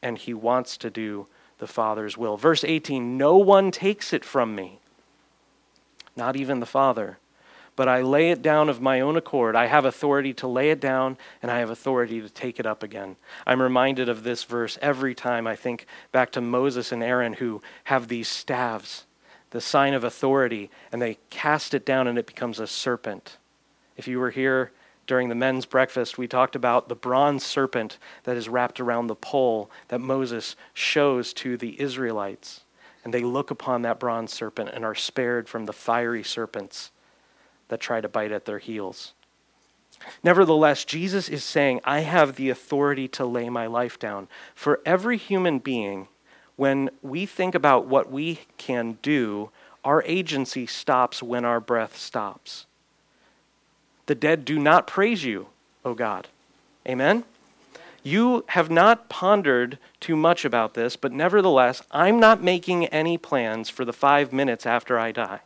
[0.03, 1.27] and he wants to do
[1.59, 2.37] the Father's will.
[2.37, 4.81] Verse 18 No one takes it from me
[6.17, 7.19] not even the Father.
[7.75, 9.57] But I lay it down of my own accord.
[9.57, 12.83] I have authority to lay it down, and I have authority to take it up
[12.83, 13.17] again.
[13.47, 17.63] I'm reminded of this verse every time I think back to Moses and Aaron who
[17.85, 19.05] have these staves,
[19.51, 23.39] the sign of authority, and they cast it down and it becomes a serpent.
[23.97, 24.73] If you were here
[25.07, 29.15] during the men's breakfast, we talked about the bronze serpent that is wrapped around the
[29.15, 32.65] pole that Moses shows to the Israelites.
[33.05, 36.91] And they look upon that bronze serpent and are spared from the fiery serpents
[37.73, 39.15] that try to bite at their heels.
[40.23, 44.29] Nevertheless, Jesus is saying, I have the authority to lay my life down.
[44.55, 46.09] For every human being,
[46.57, 49.49] when we think about what we can do,
[49.85, 52.67] our agency stops when our breath stops.
[54.05, 55.47] The dead do not praise you,
[55.83, 56.29] O God.
[56.87, 57.25] Amen?
[58.03, 63.71] You have not pondered too much about this, but nevertheless, I'm not making any plans
[63.71, 65.41] for the five minutes after I die.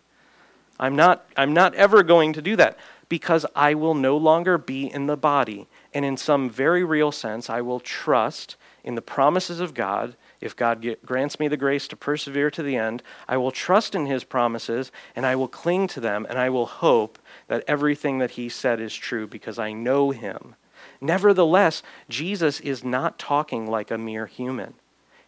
[0.79, 4.93] I'm not, I'm not ever going to do that because I will no longer be
[4.93, 5.66] in the body.
[5.95, 10.16] And in some very real sense, I will trust in the promises of God.
[10.41, 13.95] If God get, grants me the grace to persevere to the end, I will trust
[13.95, 17.18] in his promises and I will cling to them and I will hope
[17.49, 20.57] that everything that he said is true because I know him.
[21.01, 24.74] Nevertheless, Jesus is not talking like a mere human.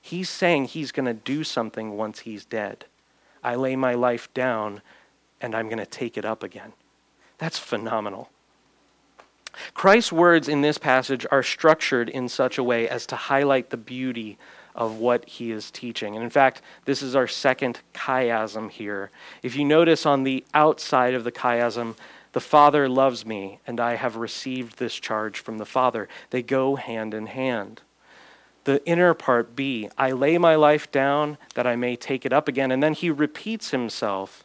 [0.01, 2.87] He's saying he's going to do something once he's dead.
[3.43, 4.83] I lay my life down
[5.41, 6.73] and I'm going to take it up again.
[7.39, 8.31] That's phenomenal.
[9.75, 13.77] Christ's words in this passage are structured in such a way as to highlight the
[13.77, 14.39] beauty
[14.75, 16.15] of what he is teaching.
[16.15, 19.11] And in fact, this is our second chiasm here.
[19.43, 21.97] If you notice on the outside of the chiasm,
[22.33, 26.09] the Father loves me, and I have received this charge from the Father.
[26.31, 27.83] They go hand in hand.
[28.65, 32.47] The inner part, B, I lay my life down that I may take it up
[32.47, 32.71] again.
[32.71, 34.45] And then he repeats himself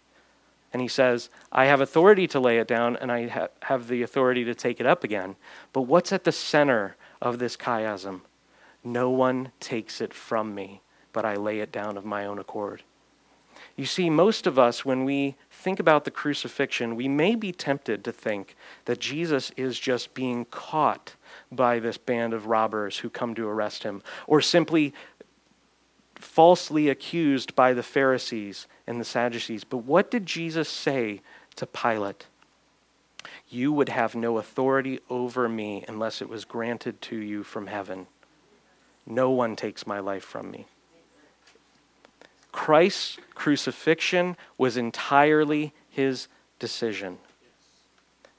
[0.73, 4.01] and he says, I have authority to lay it down and I ha- have the
[4.01, 5.35] authority to take it up again.
[5.71, 8.21] But what's at the center of this chiasm?
[8.83, 10.81] No one takes it from me,
[11.13, 12.83] but I lay it down of my own accord.
[13.75, 18.03] You see, most of us, when we think about the crucifixion, we may be tempted
[18.03, 18.55] to think
[18.85, 21.15] that Jesus is just being caught
[21.51, 24.93] by this band of robbers who come to arrest him, or simply
[26.23, 29.63] falsely accused by the Pharisees and the Sadducees.
[29.63, 31.21] But what did Jesus say
[31.55, 32.25] to Pilate?
[33.49, 38.07] You would have no authority over me unless it was granted to you from heaven.
[39.05, 40.65] No one takes my life from me.
[42.51, 46.27] Christ's crucifixion was entirely his
[46.59, 47.17] decision.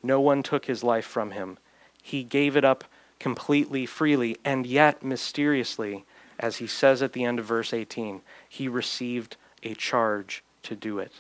[0.03, 1.59] No one took his life from him.
[2.03, 2.85] He gave it up
[3.19, 6.05] completely, freely, and yet mysteriously
[6.39, 10.99] as he says at the end of verse 18, he received a charge to do
[10.99, 11.13] it.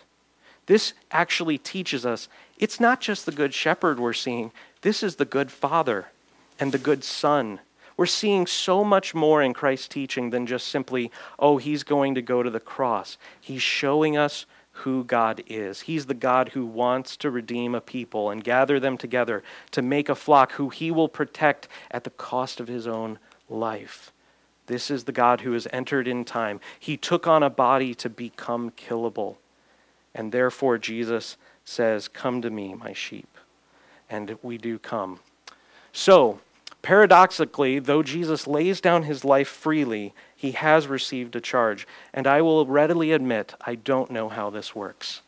[0.67, 4.53] This actually teaches us it's not just the good shepherd we're seeing,
[4.83, 6.07] this is the good father
[6.59, 7.61] and the good son.
[7.97, 12.23] We're seeing so much more in Christ's teaching than just simply, oh, he's going to
[12.23, 13.19] go to the cross.
[13.41, 14.47] He's showing us
[14.79, 15.83] who God is.
[15.83, 20.09] He's the God who wants to redeem a people and gather them together to make
[20.09, 24.13] a flock who he will protect at the cost of his own life.
[24.67, 26.61] This is the God who has entered in time.
[26.79, 29.37] He took on a body to become killable.
[30.15, 33.29] And therefore, Jesus says, Come to me, my sheep.
[34.09, 35.21] And we do come.
[35.93, 36.41] So,
[36.83, 41.87] paradoxically, though Jesus lays down his life freely, he has received a charge.
[42.13, 45.23] And I will readily admit, I don't know how this works.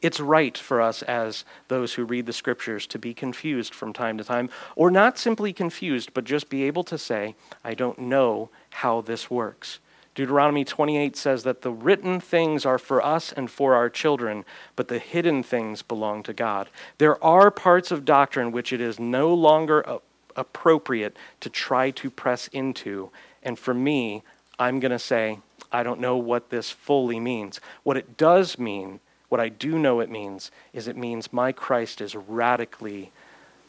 [0.00, 4.18] It's right for us as those who read the scriptures to be confused from time
[4.18, 7.34] to time, or not simply confused, but just be able to say,
[7.64, 9.78] I don't know how this works.
[10.14, 14.44] Deuteronomy 28 says that the written things are for us and for our children,
[14.76, 16.68] but the hidden things belong to God.
[16.98, 20.00] There are parts of doctrine which it is no longer
[20.36, 23.10] appropriate to try to press into.
[23.42, 24.22] And for me,
[24.58, 25.38] I'm going to say,
[25.70, 27.60] I don't know what this fully means.
[27.82, 29.00] What it does mean
[29.32, 33.12] what I do know it means is it means my Christ is radically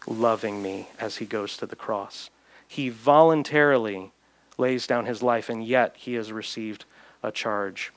[0.06, 2.30] loving me as he goes to the cross.
[2.68, 4.12] He voluntarily
[4.58, 6.84] lays down his life, and yet he has received
[7.24, 7.94] a charge.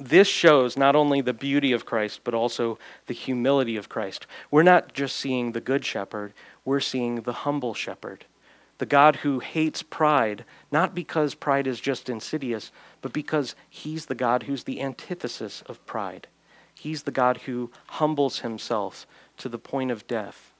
[0.00, 4.26] This shows not only the beauty of Christ, but also the humility of Christ.
[4.50, 6.32] We're not just seeing the good shepherd,
[6.64, 8.24] we're seeing the humble shepherd.
[8.78, 12.72] The God who hates pride, not because pride is just insidious,
[13.02, 16.28] but because he's the God who's the antithesis of pride.
[16.78, 19.06] He's the God who humbles himself
[19.38, 20.52] to the point of death.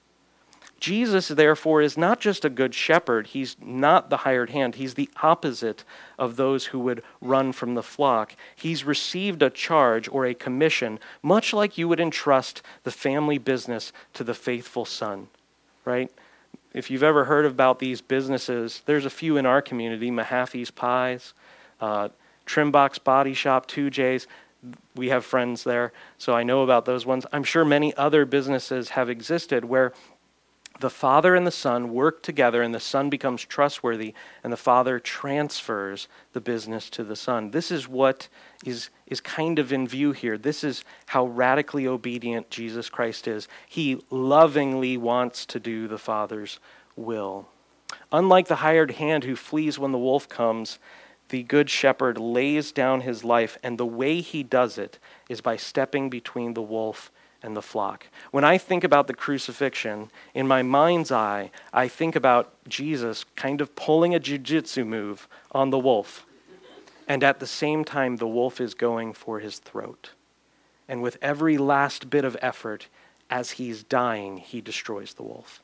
[0.80, 3.28] Jesus, therefore, is not just a good shepherd.
[3.28, 4.76] He's not the hired hand.
[4.76, 5.82] He's the opposite
[6.18, 8.36] of those who would run from the flock.
[8.54, 13.92] He's received a charge or a commission, much like you would entrust the family business
[14.14, 15.28] to the faithful son,
[15.84, 16.12] right?
[16.72, 21.32] If you've ever heard about these businesses, there's a few in our community Mahaffey's Pies,
[21.80, 22.10] uh,
[22.46, 24.28] Trimbox Body Shop, 2J's
[24.94, 27.26] we have friends there, so I know about those ones.
[27.32, 29.92] I'm sure many other businesses have existed where
[30.80, 35.00] the Father and the Son work together, and the Son becomes trustworthy, and the Father
[35.00, 37.50] transfers the business to the Son.
[37.50, 38.28] This is what
[38.64, 40.38] is, is kind of in view here.
[40.38, 43.48] This is how radically obedient Jesus Christ is.
[43.68, 46.60] He lovingly wants to do the Father's
[46.94, 47.48] will.
[48.12, 50.78] Unlike the hired hand who flees when the wolf comes,
[51.28, 54.98] the Good Shepherd lays down his life, and the way he does it
[55.28, 57.10] is by stepping between the wolf
[57.42, 58.06] and the flock.
[58.30, 63.60] When I think about the crucifixion, in my mind's eye, I think about Jesus kind
[63.60, 66.26] of pulling a jiu-jitsu move on the wolf.
[67.06, 70.10] And at the same time, the wolf is going for his throat.
[70.88, 72.88] And with every last bit of effort,
[73.30, 75.62] as he's dying, he destroys the wolf.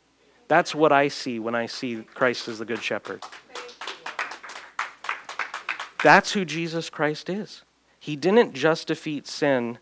[0.49, 3.23] That's what I see when I see Christ as the Good Shepherd.
[6.05, 7.63] That's who Jesus Christ is.
[7.99, 9.79] He didn't just defeat sin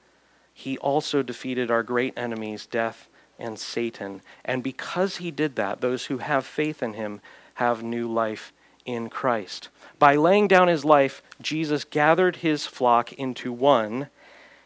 [0.55, 3.09] he also defeated our great enemies, death
[3.39, 4.23] and Satan.
[4.45, 7.21] And because he did that, those who have faith in him
[7.55, 8.53] have new life
[8.85, 9.69] in Christ.
[9.99, 14.09] By laying down his life, Jesus gathered his flock into one,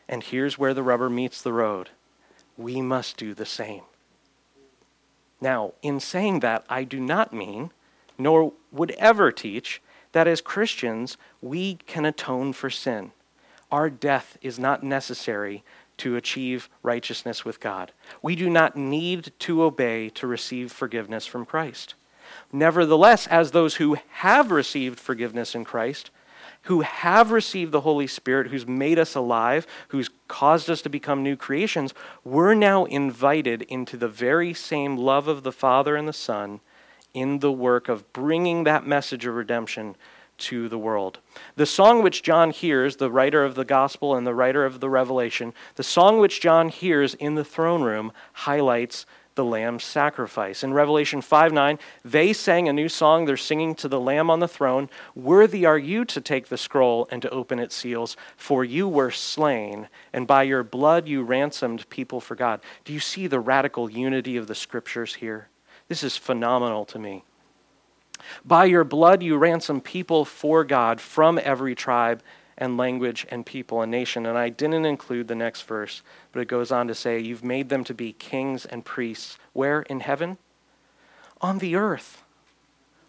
[0.09, 1.91] and here's where the rubber meets the road.
[2.57, 3.83] We must do the same.
[5.41, 7.71] Now, in saying that, I do not mean,
[8.19, 9.83] nor would ever teach,
[10.17, 13.13] that as Christians we can atone for sin.
[13.71, 15.63] Our death is not necessary
[15.99, 17.93] to achieve righteousness with God.
[18.23, 21.97] We do not need to obey to receive forgiveness from Christ.
[22.51, 26.11] Nevertheless, as those who have received forgiveness in Christ,
[26.63, 31.23] who have received the Holy Spirit, who's made us alive, who's caused us to become
[31.23, 31.93] new creations,
[32.25, 36.61] we're now invited into the very same love of the Father and the Son
[37.15, 39.97] in the work of bringing that message of redemption
[40.39, 41.19] to the world.
[41.57, 44.91] The song which John hears, the writer of the gospel and the writer of the
[44.91, 50.65] revelation, the song which John hears in the throne room highlights the lamb's sacrifice.
[50.65, 53.27] In Revelation 5 9, they sang a new song.
[53.27, 57.07] They're singing to the lamb on the throne Worthy are you to take the scroll
[57.11, 61.89] and to open its seals, for you were slain, and by your blood you ransomed
[61.91, 62.61] people for God.
[62.85, 65.49] Do you see the radical unity of the scriptures here?
[65.89, 67.25] This is phenomenal to me.
[68.45, 72.23] By your blood you ransom people for God from every tribe
[72.59, 74.27] and language and people and nation.
[74.27, 77.69] And I didn't include the next verse, but it goes on to say, You've made
[77.69, 79.39] them to be kings and priests.
[79.53, 79.83] Where?
[79.83, 80.39] In heaven?
[81.41, 82.23] On the earth.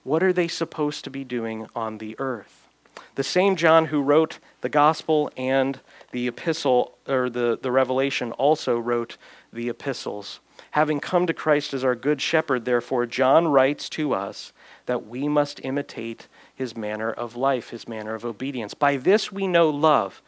[0.03, 2.67] What are they supposed to be doing on the earth?
[3.15, 5.80] The same John who wrote the gospel and
[6.11, 9.17] the epistle, or the, the revelation, also wrote
[9.51, 10.39] the epistles.
[10.78, 14.53] Having come to Christ as our good shepherd, therefore, John writes to us
[14.86, 18.75] that we must imitate his manner of life, his manner of obedience.
[18.75, 20.21] By this we know love.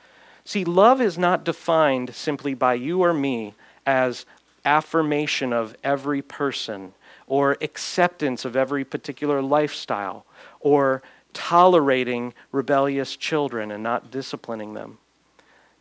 [0.44, 3.54] See, love is not defined simply by you or me
[3.86, 4.26] as
[4.66, 6.94] affirmation of every person
[7.28, 10.26] or acceptance of every particular lifestyle
[10.62, 14.98] or tolerating rebellious children and not disciplining them.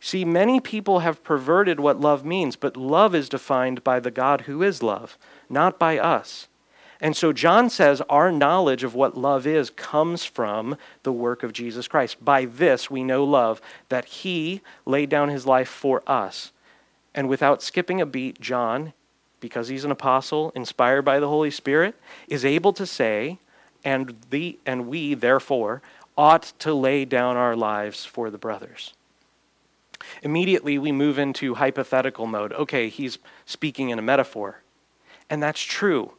[0.01, 4.41] See, many people have perverted what love means, but love is defined by the God
[4.41, 5.17] who is love,
[5.49, 6.47] not by us.
[7.01, 11.53] And so John says our knowledge of what love is comes from the work of
[11.53, 12.23] Jesus Christ.
[12.23, 16.51] By this we know love, that he laid down his life for us.
[17.15, 18.93] And without skipping a beat, John,
[19.39, 21.95] because he's an apostle inspired by the Holy Spirit,
[22.27, 23.39] is able to say,
[23.85, 25.81] and, the, and we, therefore,
[26.17, 28.93] ought to lay down our lives for the brothers.
[30.23, 32.53] Immediately, we move into hypothetical mode.
[32.53, 34.61] Okay, he's speaking in a metaphor.
[35.29, 36.13] And that's true.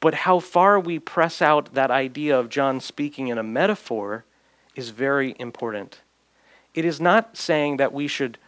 [0.00, 4.24] But how far we press out that idea of John speaking in a metaphor
[4.74, 6.00] is very important.
[6.74, 8.38] It is not saying that we should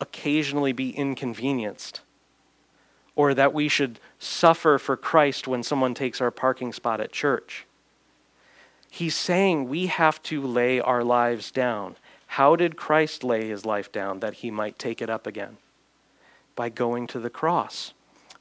[0.00, 2.00] occasionally be inconvenienced
[3.14, 7.66] or that we should suffer for Christ when someone takes our parking spot at church.
[8.90, 11.96] He's saying we have to lay our lives down.
[12.36, 15.58] How did Christ lay his life down that he might take it up again?
[16.56, 17.92] By going to the cross.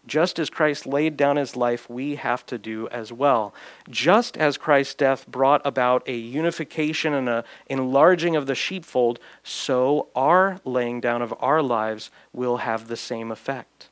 [0.07, 3.53] Just as Christ laid down his life, we have to do as well.
[3.89, 10.07] Just as Christ's death brought about a unification and an enlarging of the sheepfold, so
[10.15, 13.89] our laying down of our lives will have the same effect.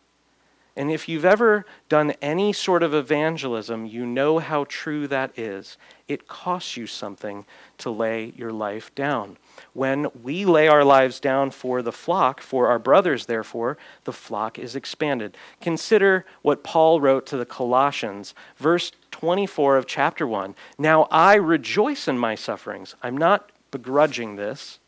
[0.80, 5.76] And if you've ever done any sort of evangelism, you know how true that is.
[6.08, 7.46] It costs you something
[7.80, 9.36] to lay your life down.
[9.74, 14.58] When we lay our lives down for the flock, for our brothers, therefore, the flock
[14.58, 15.36] is expanded.
[15.60, 20.56] Consider what Paul wrote to the Colossians, verse 24 of chapter 1.
[20.78, 22.96] Now I rejoice in my sufferings.
[23.04, 24.80] I'm not begrudging this.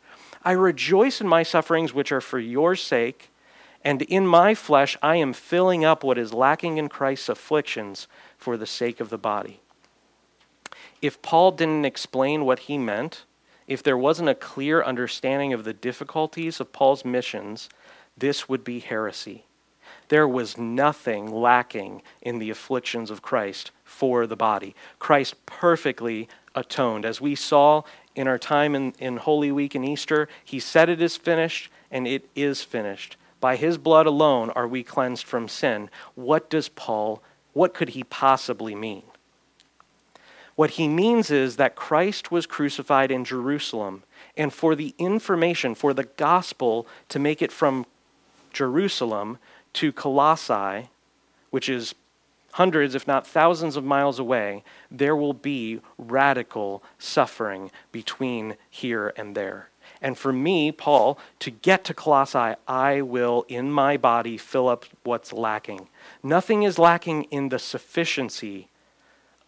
[0.42, 3.28] I rejoice in my sufferings, which are for your sake
[3.84, 8.06] And in my flesh, I am filling up what is lacking in Christ's afflictions
[8.38, 9.60] for the sake of the body.
[11.00, 13.24] If Paul didn't explain what he meant,
[13.66, 17.68] if there wasn't a clear understanding of the difficulties of Paul's missions,
[18.16, 19.46] this would be heresy.
[20.08, 24.74] There was nothing lacking in the afflictions of Christ for the body.
[24.98, 27.04] Christ perfectly atoned.
[27.04, 27.82] As we saw
[28.14, 32.06] in our time in, in Holy Week and Easter, he said it is finished, and
[32.06, 33.16] it is finished.
[33.42, 35.90] By his blood alone are we cleansed from sin.
[36.14, 37.20] What does Paul,
[37.54, 39.02] what could he possibly mean?
[40.54, 44.04] What he means is that Christ was crucified in Jerusalem,
[44.36, 47.84] and for the information, for the gospel to make it from
[48.52, 49.38] Jerusalem
[49.72, 50.90] to Colossae,
[51.50, 51.96] which is
[52.52, 59.34] hundreds, if not thousands of miles away, there will be radical suffering between here and
[59.34, 59.71] there.
[60.02, 64.84] And for me, Paul, to get to Colossae, I will in my body fill up
[65.04, 65.88] what's lacking.
[66.22, 68.68] Nothing is lacking in the sufficiency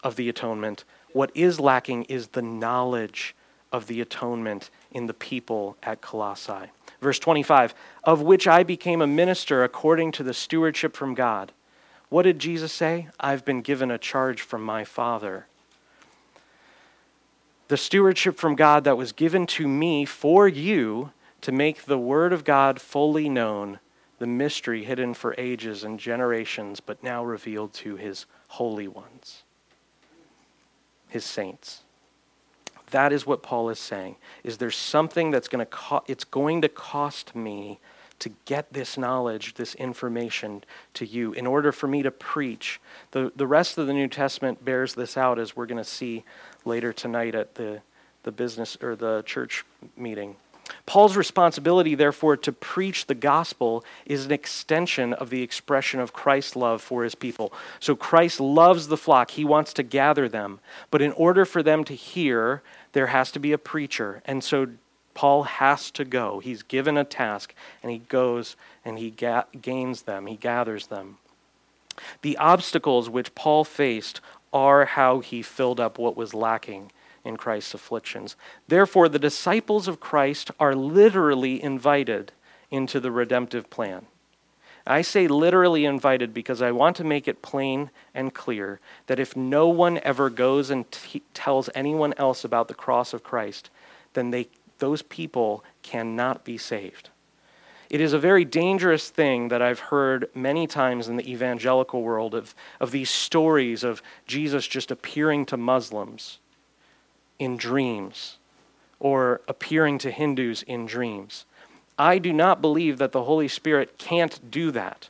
[0.05, 0.85] of the atonement.
[1.13, 3.35] What is lacking is the knowledge
[3.73, 6.71] of the atonement in the people at Colossae.
[7.01, 7.75] Verse 25,
[8.05, 11.51] of which I became a minister according to the stewardship from God.
[12.09, 13.09] What did Jesus say?
[13.19, 15.49] I've been given a charge from my Father.
[17.75, 21.11] The stewardship from God that was given to me for you
[21.41, 23.81] to make the Word of God fully known,
[24.21, 29.43] the mystery hidden for ages and generations, but now revealed to His holy ones
[31.09, 31.83] his saints.
[32.93, 34.17] That is what Paul is saying.
[34.45, 37.81] Is there something that's going to co- it's going to cost me
[38.21, 42.81] to get this knowledge, this information to you in order for me to preach.
[43.11, 46.25] The, the rest of the New Testament bears this out as we're going to see
[46.65, 47.81] later tonight at the,
[48.23, 49.65] the business or the church
[49.97, 50.37] meeting.
[50.87, 56.57] Paul's responsibility, therefore, to preach the gospel is an extension of the expression of Christ's
[56.57, 57.53] love for his people.
[57.81, 60.61] So Christ loves the flock, he wants to gather them.
[60.91, 62.63] But in order for them to hear,
[62.93, 64.23] there has to be a preacher.
[64.25, 64.69] And so
[65.15, 66.41] Paul has to go.
[66.41, 71.19] He's given a task, and he goes and he ga- gains them, he gathers them.
[72.23, 74.21] The obstacles which Paul faced
[74.53, 76.91] are how he filled up what was lacking
[77.25, 78.37] in Christ's afflictions.
[78.69, 82.33] Therefore, the disciples of Christ are literally invited
[82.71, 84.07] into the redemptive plan.
[84.87, 89.35] I say literally invited because I want to make it plain and clear that if
[89.35, 93.71] no one ever goes and t- tells anyone else about the cross of Christ,
[94.13, 94.49] then they,
[94.79, 97.11] those people cannot be saved.
[97.91, 102.35] It is a very dangerous thing that I've heard many times in the evangelical world
[102.35, 106.39] of, of these stories of Jesus just appearing to Muslims
[107.39, 108.39] in dreams
[108.99, 111.45] or appearing to Hindus in dreams.
[111.99, 115.09] I do not believe that the Holy Spirit can't do that.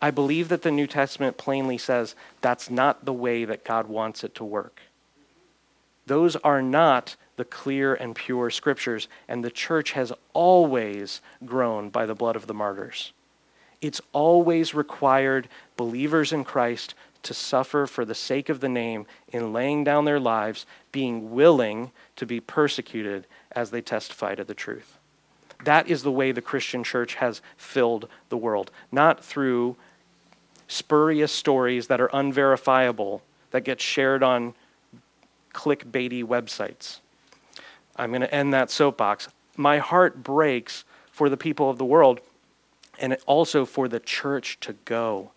[0.00, 4.24] I believe that the New Testament plainly says that's not the way that God wants
[4.24, 4.80] it to work.
[6.06, 12.06] Those are not the clear and pure scriptures, and the church has always grown by
[12.06, 13.12] the blood of the martyrs.
[13.80, 19.52] It's always required believers in Christ to suffer for the sake of the name in
[19.52, 24.98] laying down their lives, being willing to be persecuted as they testify to the truth.
[25.64, 29.76] That is the way the Christian church has filled the world, not through
[30.66, 34.54] spurious stories that are unverifiable that get shared on
[35.52, 36.98] clickbaity websites.
[37.96, 39.28] I'm going to end that soapbox.
[39.56, 42.20] My heart breaks for the people of the world
[42.98, 45.32] and also for the church to go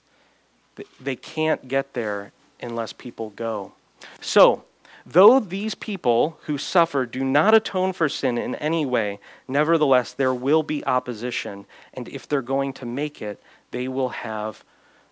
[0.99, 2.31] they can't get there
[2.61, 3.73] unless people go.
[4.21, 4.63] So,
[5.05, 10.33] though these people who suffer do not atone for sin in any way, nevertheless, there
[10.33, 11.65] will be opposition.
[11.93, 13.41] And if they're going to make it,
[13.71, 14.63] they will have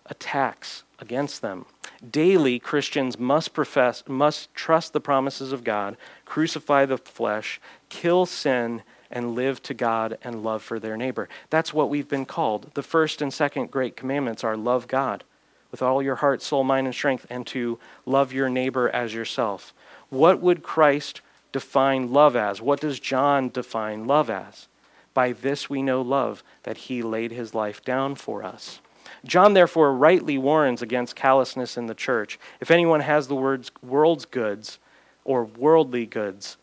[0.06, 1.66] attacks against them.
[2.10, 8.82] Daily, Christians must profess, must trust the promises of God, crucify the flesh, kill sin,
[9.10, 11.28] and live to God and love for their neighbor.
[11.48, 12.70] That's what we've been called.
[12.74, 15.24] The first and second great commandments are love God
[15.70, 19.72] with all your heart, soul, mind, and strength, and to love your neighbor as yourself.
[20.08, 21.20] What would Christ
[21.52, 22.60] define love as?
[22.60, 24.68] What does John define love as?
[25.14, 28.80] By this we know love, that he laid his life down for us.
[29.24, 32.38] John therefore rightly warns against callousness in the church.
[32.60, 34.78] If anyone has the words world's goods
[35.24, 36.56] or worldly goods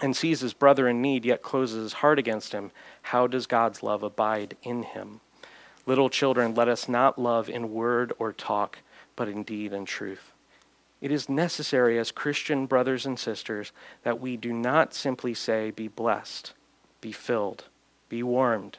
[0.00, 2.70] and sees his brother in need yet closes his heart against him,
[3.02, 5.20] how does God's love abide in him?
[5.86, 8.78] Little children, let us not love in word or talk,
[9.16, 10.32] but in deed and truth.
[11.00, 13.72] It is necessary as Christian brothers and sisters
[14.04, 16.54] that we do not simply say, be blessed,
[17.02, 17.64] be filled,
[18.08, 18.78] be warmed,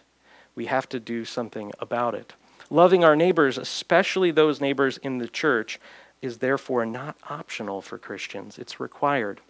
[0.55, 2.33] We have to do something about it.
[2.70, 5.80] Loving our neighbors, especially those neighbors in the church,
[6.22, 9.41] is therefore not optional for Christians, it's required.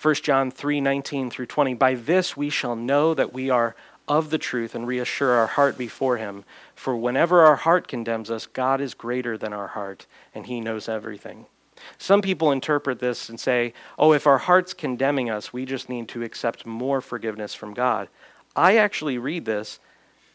[0.00, 1.74] 1 John 3 19 through 20.
[1.74, 3.76] By this we shall know that we are
[4.06, 6.44] of the truth and reassure our heart before Him.
[6.74, 10.88] For whenever our heart condemns us, God is greater than our heart, and He knows
[10.88, 11.46] everything.
[11.98, 16.08] Some people interpret this and say, oh, if our heart's condemning us, we just need
[16.08, 18.08] to accept more forgiveness from God.
[18.54, 19.80] I actually read this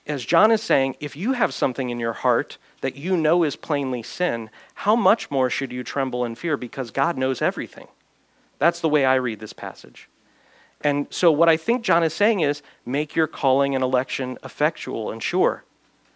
[0.07, 3.55] as John is saying, if you have something in your heart that you know is
[3.55, 7.87] plainly sin, how much more should you tremble and fear because God knows everything?
[8.57, 10.09] That's the way I read this passage.
[10.81, 15.11] And so, what I think John is saying is make your calling and election effectual
[15.11, 15.63] and sure.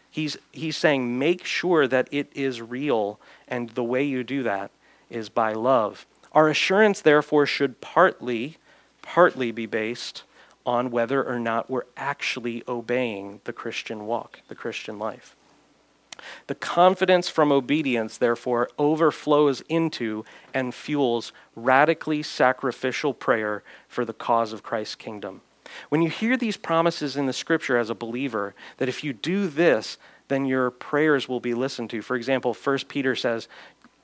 [0.09, 4.71] He's, he's saying make sure that it is real, and the way you do that
[5.09, 6.05] is by love.
[6.31, 8.57] Our assurance, therefore, should partly,
[9.01, 10.23] partly be based
[10.65, 15.35] on whether or not we're actually obeying the Christian walk, the Christian life.
[16.47, 24.53] The confidence from obedience, therefore, overflows into and fuels radically sacrificial prayer for the cause
[24.53, 25.41] of Christ's kingdom.
[25.89, 29.47] When you hear these promises in the scripture as a believer, that if you do
[29.47, 29.97] this,
[30.27, 32.01] then your prayers will be listened to.
[32.01, 33.47] For example, 1 Peter says,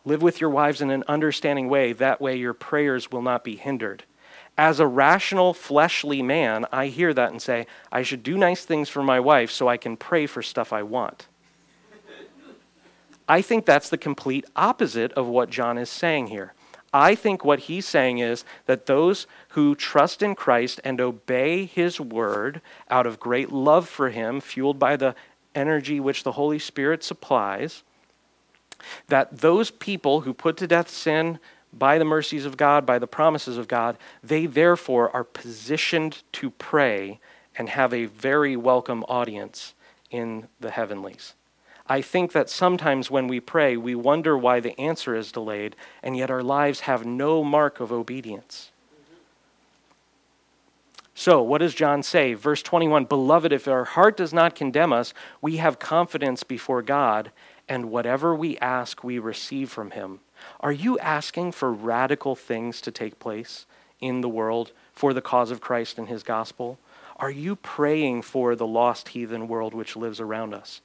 [0.06, 3.56] Live with your wives in an understanding way, that way your prayers will not be
[3.56, 4.04] hindered.
[4.60, 8.90] As a rational, fleshly man, I hear that and say, I should do nice things
[8.90, 11.28] for my wife so I can pray for stuff I want.
[13.26, 16.52] I think that's the complete opposite of what John is saying here.
[16.92, 22.02] I think what he's saying is that those who trust in Christ and obey his
[22.02, 25.16] word out of great love for him, fueled by the
[25.56, 27.84] energy which the Holy Spirit supplies,
[29.08, 31.40] that those people who put to death sin
[31.72, 36.50] by the mercies of God, by the promises of God, they therefore are positioned to
[36.52, 37.20] pray
[37.58, 39.74] and have a very welcome audience
[40.10, 41.36] in the heavenlies.
[41.88, 46.16] I think that sometimes when we pray, we wonder why the answer is delayed, and
[46.16, 48.72] yet our lives have no mark of obedience.
[51.16, 52.34] So, what does John say?
[52.34, 57.32] Verse 21 Beloved, if our heart does not condemn us, we have confidence before God,
[57.70, 60.20] and whatever we ask, we receive from him.
[60.60, 63.68] Are you asking for radical things to take place
[64.02, 66.80] in the world for the cause of Christ and his gospel?
[67.18, 70.82] Are you praying for the lost heathen world which lives around us?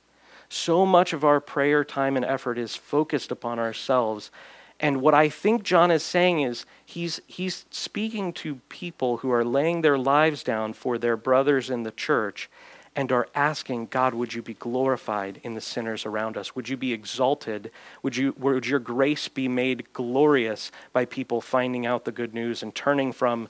[0.50, 4.30] So much of our prayer time and effort is focused upon ourselves.
[4.78, 9.44] And what I think John is saying is he's, he's speaking to people who are
[9.44, 12.50] laying their lives down for their brothers in the church
[12.96, 16.54] and are asking, God, would you be glorified in the sinners around us?
[16.54, 17.70] Would you be exalted?
[18.02, 22.62] Would, you, would your grace be made glorious by people finding out the good news
[22.62, 23.48] and turning from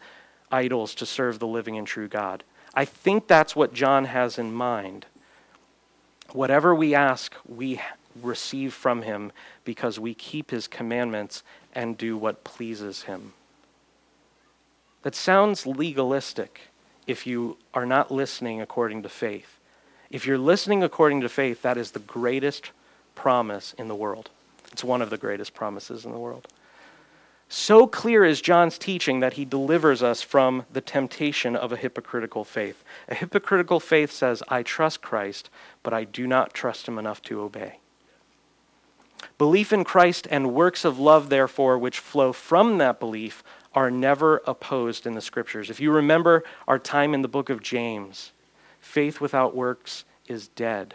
[0.51, 2.43] idols to serve the living and true God?
[2.75, 5.07] I think that's what John has in mind.
[6.33, 7.81] Whatever we ask, we
[8.21, 9.31] receive from him
[9.65, 11.43] because we keep his commandments
[11.75, 13.35] and do what pleases him.
[15.03, 16.63] That sounds legalistic
[17.07, 19.59] if you are not listening according to faith.
[20.11, 22.71] If you're listening according to faith, that is the greatest
[23.15, 24.31] promise in the world.
[24.73, 26.49] It's one of the greatest promises in the world.
[27.49, 32.45] So clear is John's teaching that he delivers us from the temptation of a hypocritical
[32.45, 32.83] faith.
[33.09, 35.51] A hypocritical faith says, I trust Christ,
[35.83, 37.79] but I do not trust him enough to obey.
[39.39, 43.43] Belief in Christ and works of love, therefore, which flow from that belief,
[43.75, 45.68] are never opposed in the scriptures.
[45.68, 48.33] If you remember our time in the book of James,
[48.81, 50.95] faith without works is dead.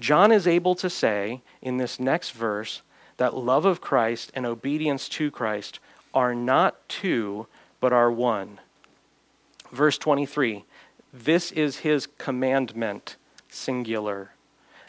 [0.00, 2.82] John is able to say in this next verse
[3.16, 5.80] that love of Christ and obedience to Christ
[6.14, 7.46] are not two,
[7.80, 8.60] but are one.
[9.72, 10.64] Verse 23
[11.12, 13.16] This is his commandment,
[13.48, 14.32] singular,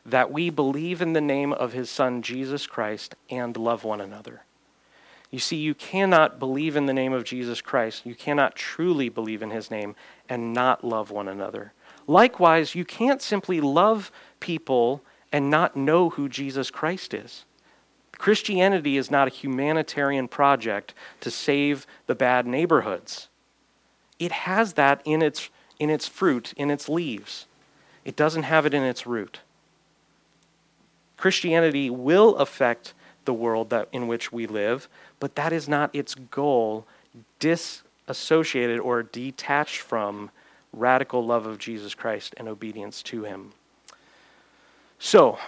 [0.05, 4.43] that we believe in the name of his Son, Jesus Christ, and love one another.
[5.31, 8.05] You see, you cannot believe in the name of Jesus Christ.
[8.05, 9.95] You cannot truly believe in his name
[10.27, 11.73] and not love one another.
[12.07, 17.45] Likewise, you can't simply love people and not know who Jesus Christ is.
[18.17, 23.29] Christianity is not a humanitarian project to save the bad neighborhoods.
[24.17, 27.45] It has that in its, in its fruit, in its leaves.
[28.03, 29.39] It doesn't have it in its root.
[31.15, 32.93] Christianity will affect
[33.25, 34.89] the world that, in which we live,
[35.19, 36.85] but that is not its goal,
[37.39, 40.31] disassociated or detached from
[40.71, 43.51] radical love of Jesus Christ and obedience to him.
[44.99, 45.39] So,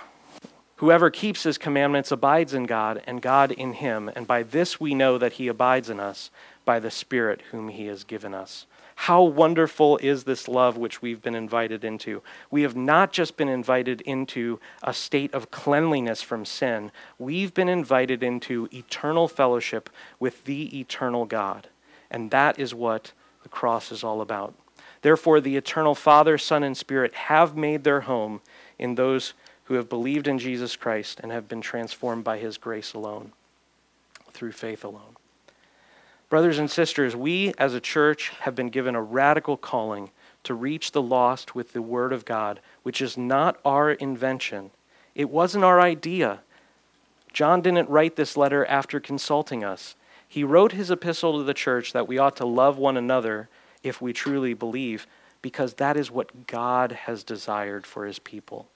[0.81, 4.09] Whoever keeps his commandments abides in God, and God in him.
[4.15, 6.31] And by this we know that he abides in us,
[6.65, 8.65] by the Spirit whom he has given us.
[9.05, 12.21] How wonderful is this love which we've been invited into?
[12.51, 17.67] We have not just been invited into a state of cleanliness from sin, we've been
[17.67, 19.89] invited into eternal fellowship
[20.19, 21.67] with the eternal God.
[22.11, 24.53] And that is what the cross is all about.
[25.01, 28.41] Therefore, the eternal Father, Son, and Spirit have made their home
[28.77, 29.33] in those
[29.63, 33.31] who have believed in Jesus Christ and have been transformed by his grace alone,
[34.31, 35.15] through faith alone.
[36.31, 40.11] Brothers and sisters, we as a church have been given a radical calling
[40.43, 44.71] to reach the lost with the Word of God, which is not our invention.
[45.13, 46.39] It wasn't our idea.
[47.33, 49.97] John didn't write this letter after consulting us.
[50.25, 53.49] He wrote his epistle to the church that we ought to love one another
[53.83, 55.07] if we truly believe,
[55.41, 58.69] because that is what God has desired for his people.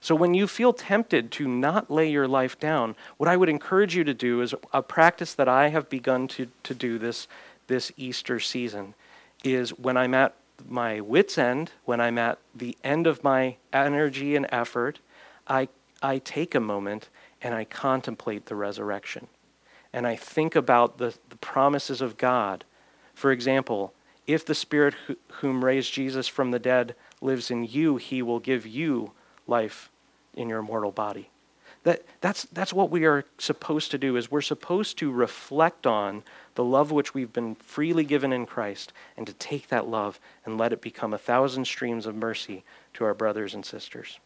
[0.00, 3.96] So when you feel tempted to not lay your life down, what I would encourage
[3.96, 7.28] you to do is a practice that I have begun to, to do this,
[7.66, 8.94] this Easter season
[9.44, 10.34] is when I'm at
[10.68, 15.00] my wits' end, when I'm at the end of my energy and effort,
[15.46, 15.68] I,
[16.02, 17.08] I take a moment
[17.42, 19.26] and I contemplate the resurrection.
[19.92, 22.64] And I think about the, the promises of God.
[23.14, 23.92] For example,
[24.26, 24.94] if the Spirit
[25.40, 29.12] whom raised Jesus from the dead lives in you, he will give you
[29.46, 29.90] life
[30.34, 31.30] in your mortal body.
[31.84, 36.24] That, that's, that's what we are supposed to do is we're supposed to reflect on
[36.56, 40.58] the love which we've been freely given in Christ and to take that love and
[40.58, 44.18] let it become a thousand streams of mercy to our brothers and sisters.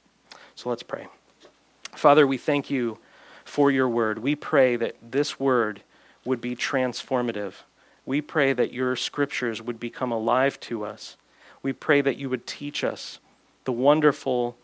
[0.55, 1.09] So let's pray.
[1.93, 2.99] Father, we thank you
[3.45, 4.21] for your word.
[4.21, 5.83] We pray that this word
[6.25, 7.53] would be transformative.
[8.07, 11.17] We pray that your scriptures would become alive to us.
[11.63, 13.19] We pray that you would teach us
[13.65, 14.57] the wonderful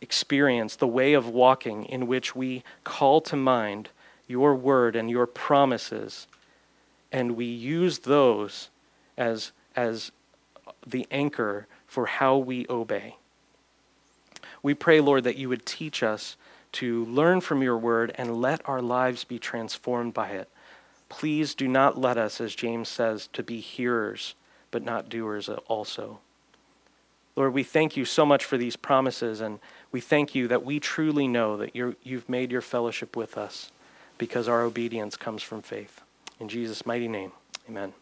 [0.00, 3.88] experience, the way of walking in which we call to mind
[4.26, 6.26] your word and your promises,
[7.12, 8.68] and we use those
[9.16, 10.10] as, as
[10.86, 13.16] the anchor for how we obey.
[14.62, 16.36] We pray, Lord, that you would teach us
[16.72, 20.48] to learn from your word and let our lives be transformed by it.
[21.08, 24.34] Please do not let us, as James says, to be hearers,
[24.70, 26.18] but not doers also.
[27.36, 29.60] Lord, we thank you so much for these promises and
[29.96, 33.70] we thank you that we truly know that you have made your fellowship with us
[34.18, 36.02] because our obedience comes from faith.
[36.38, 37.32] In Jesus' mighty name,
[37.66, 37.94] amen.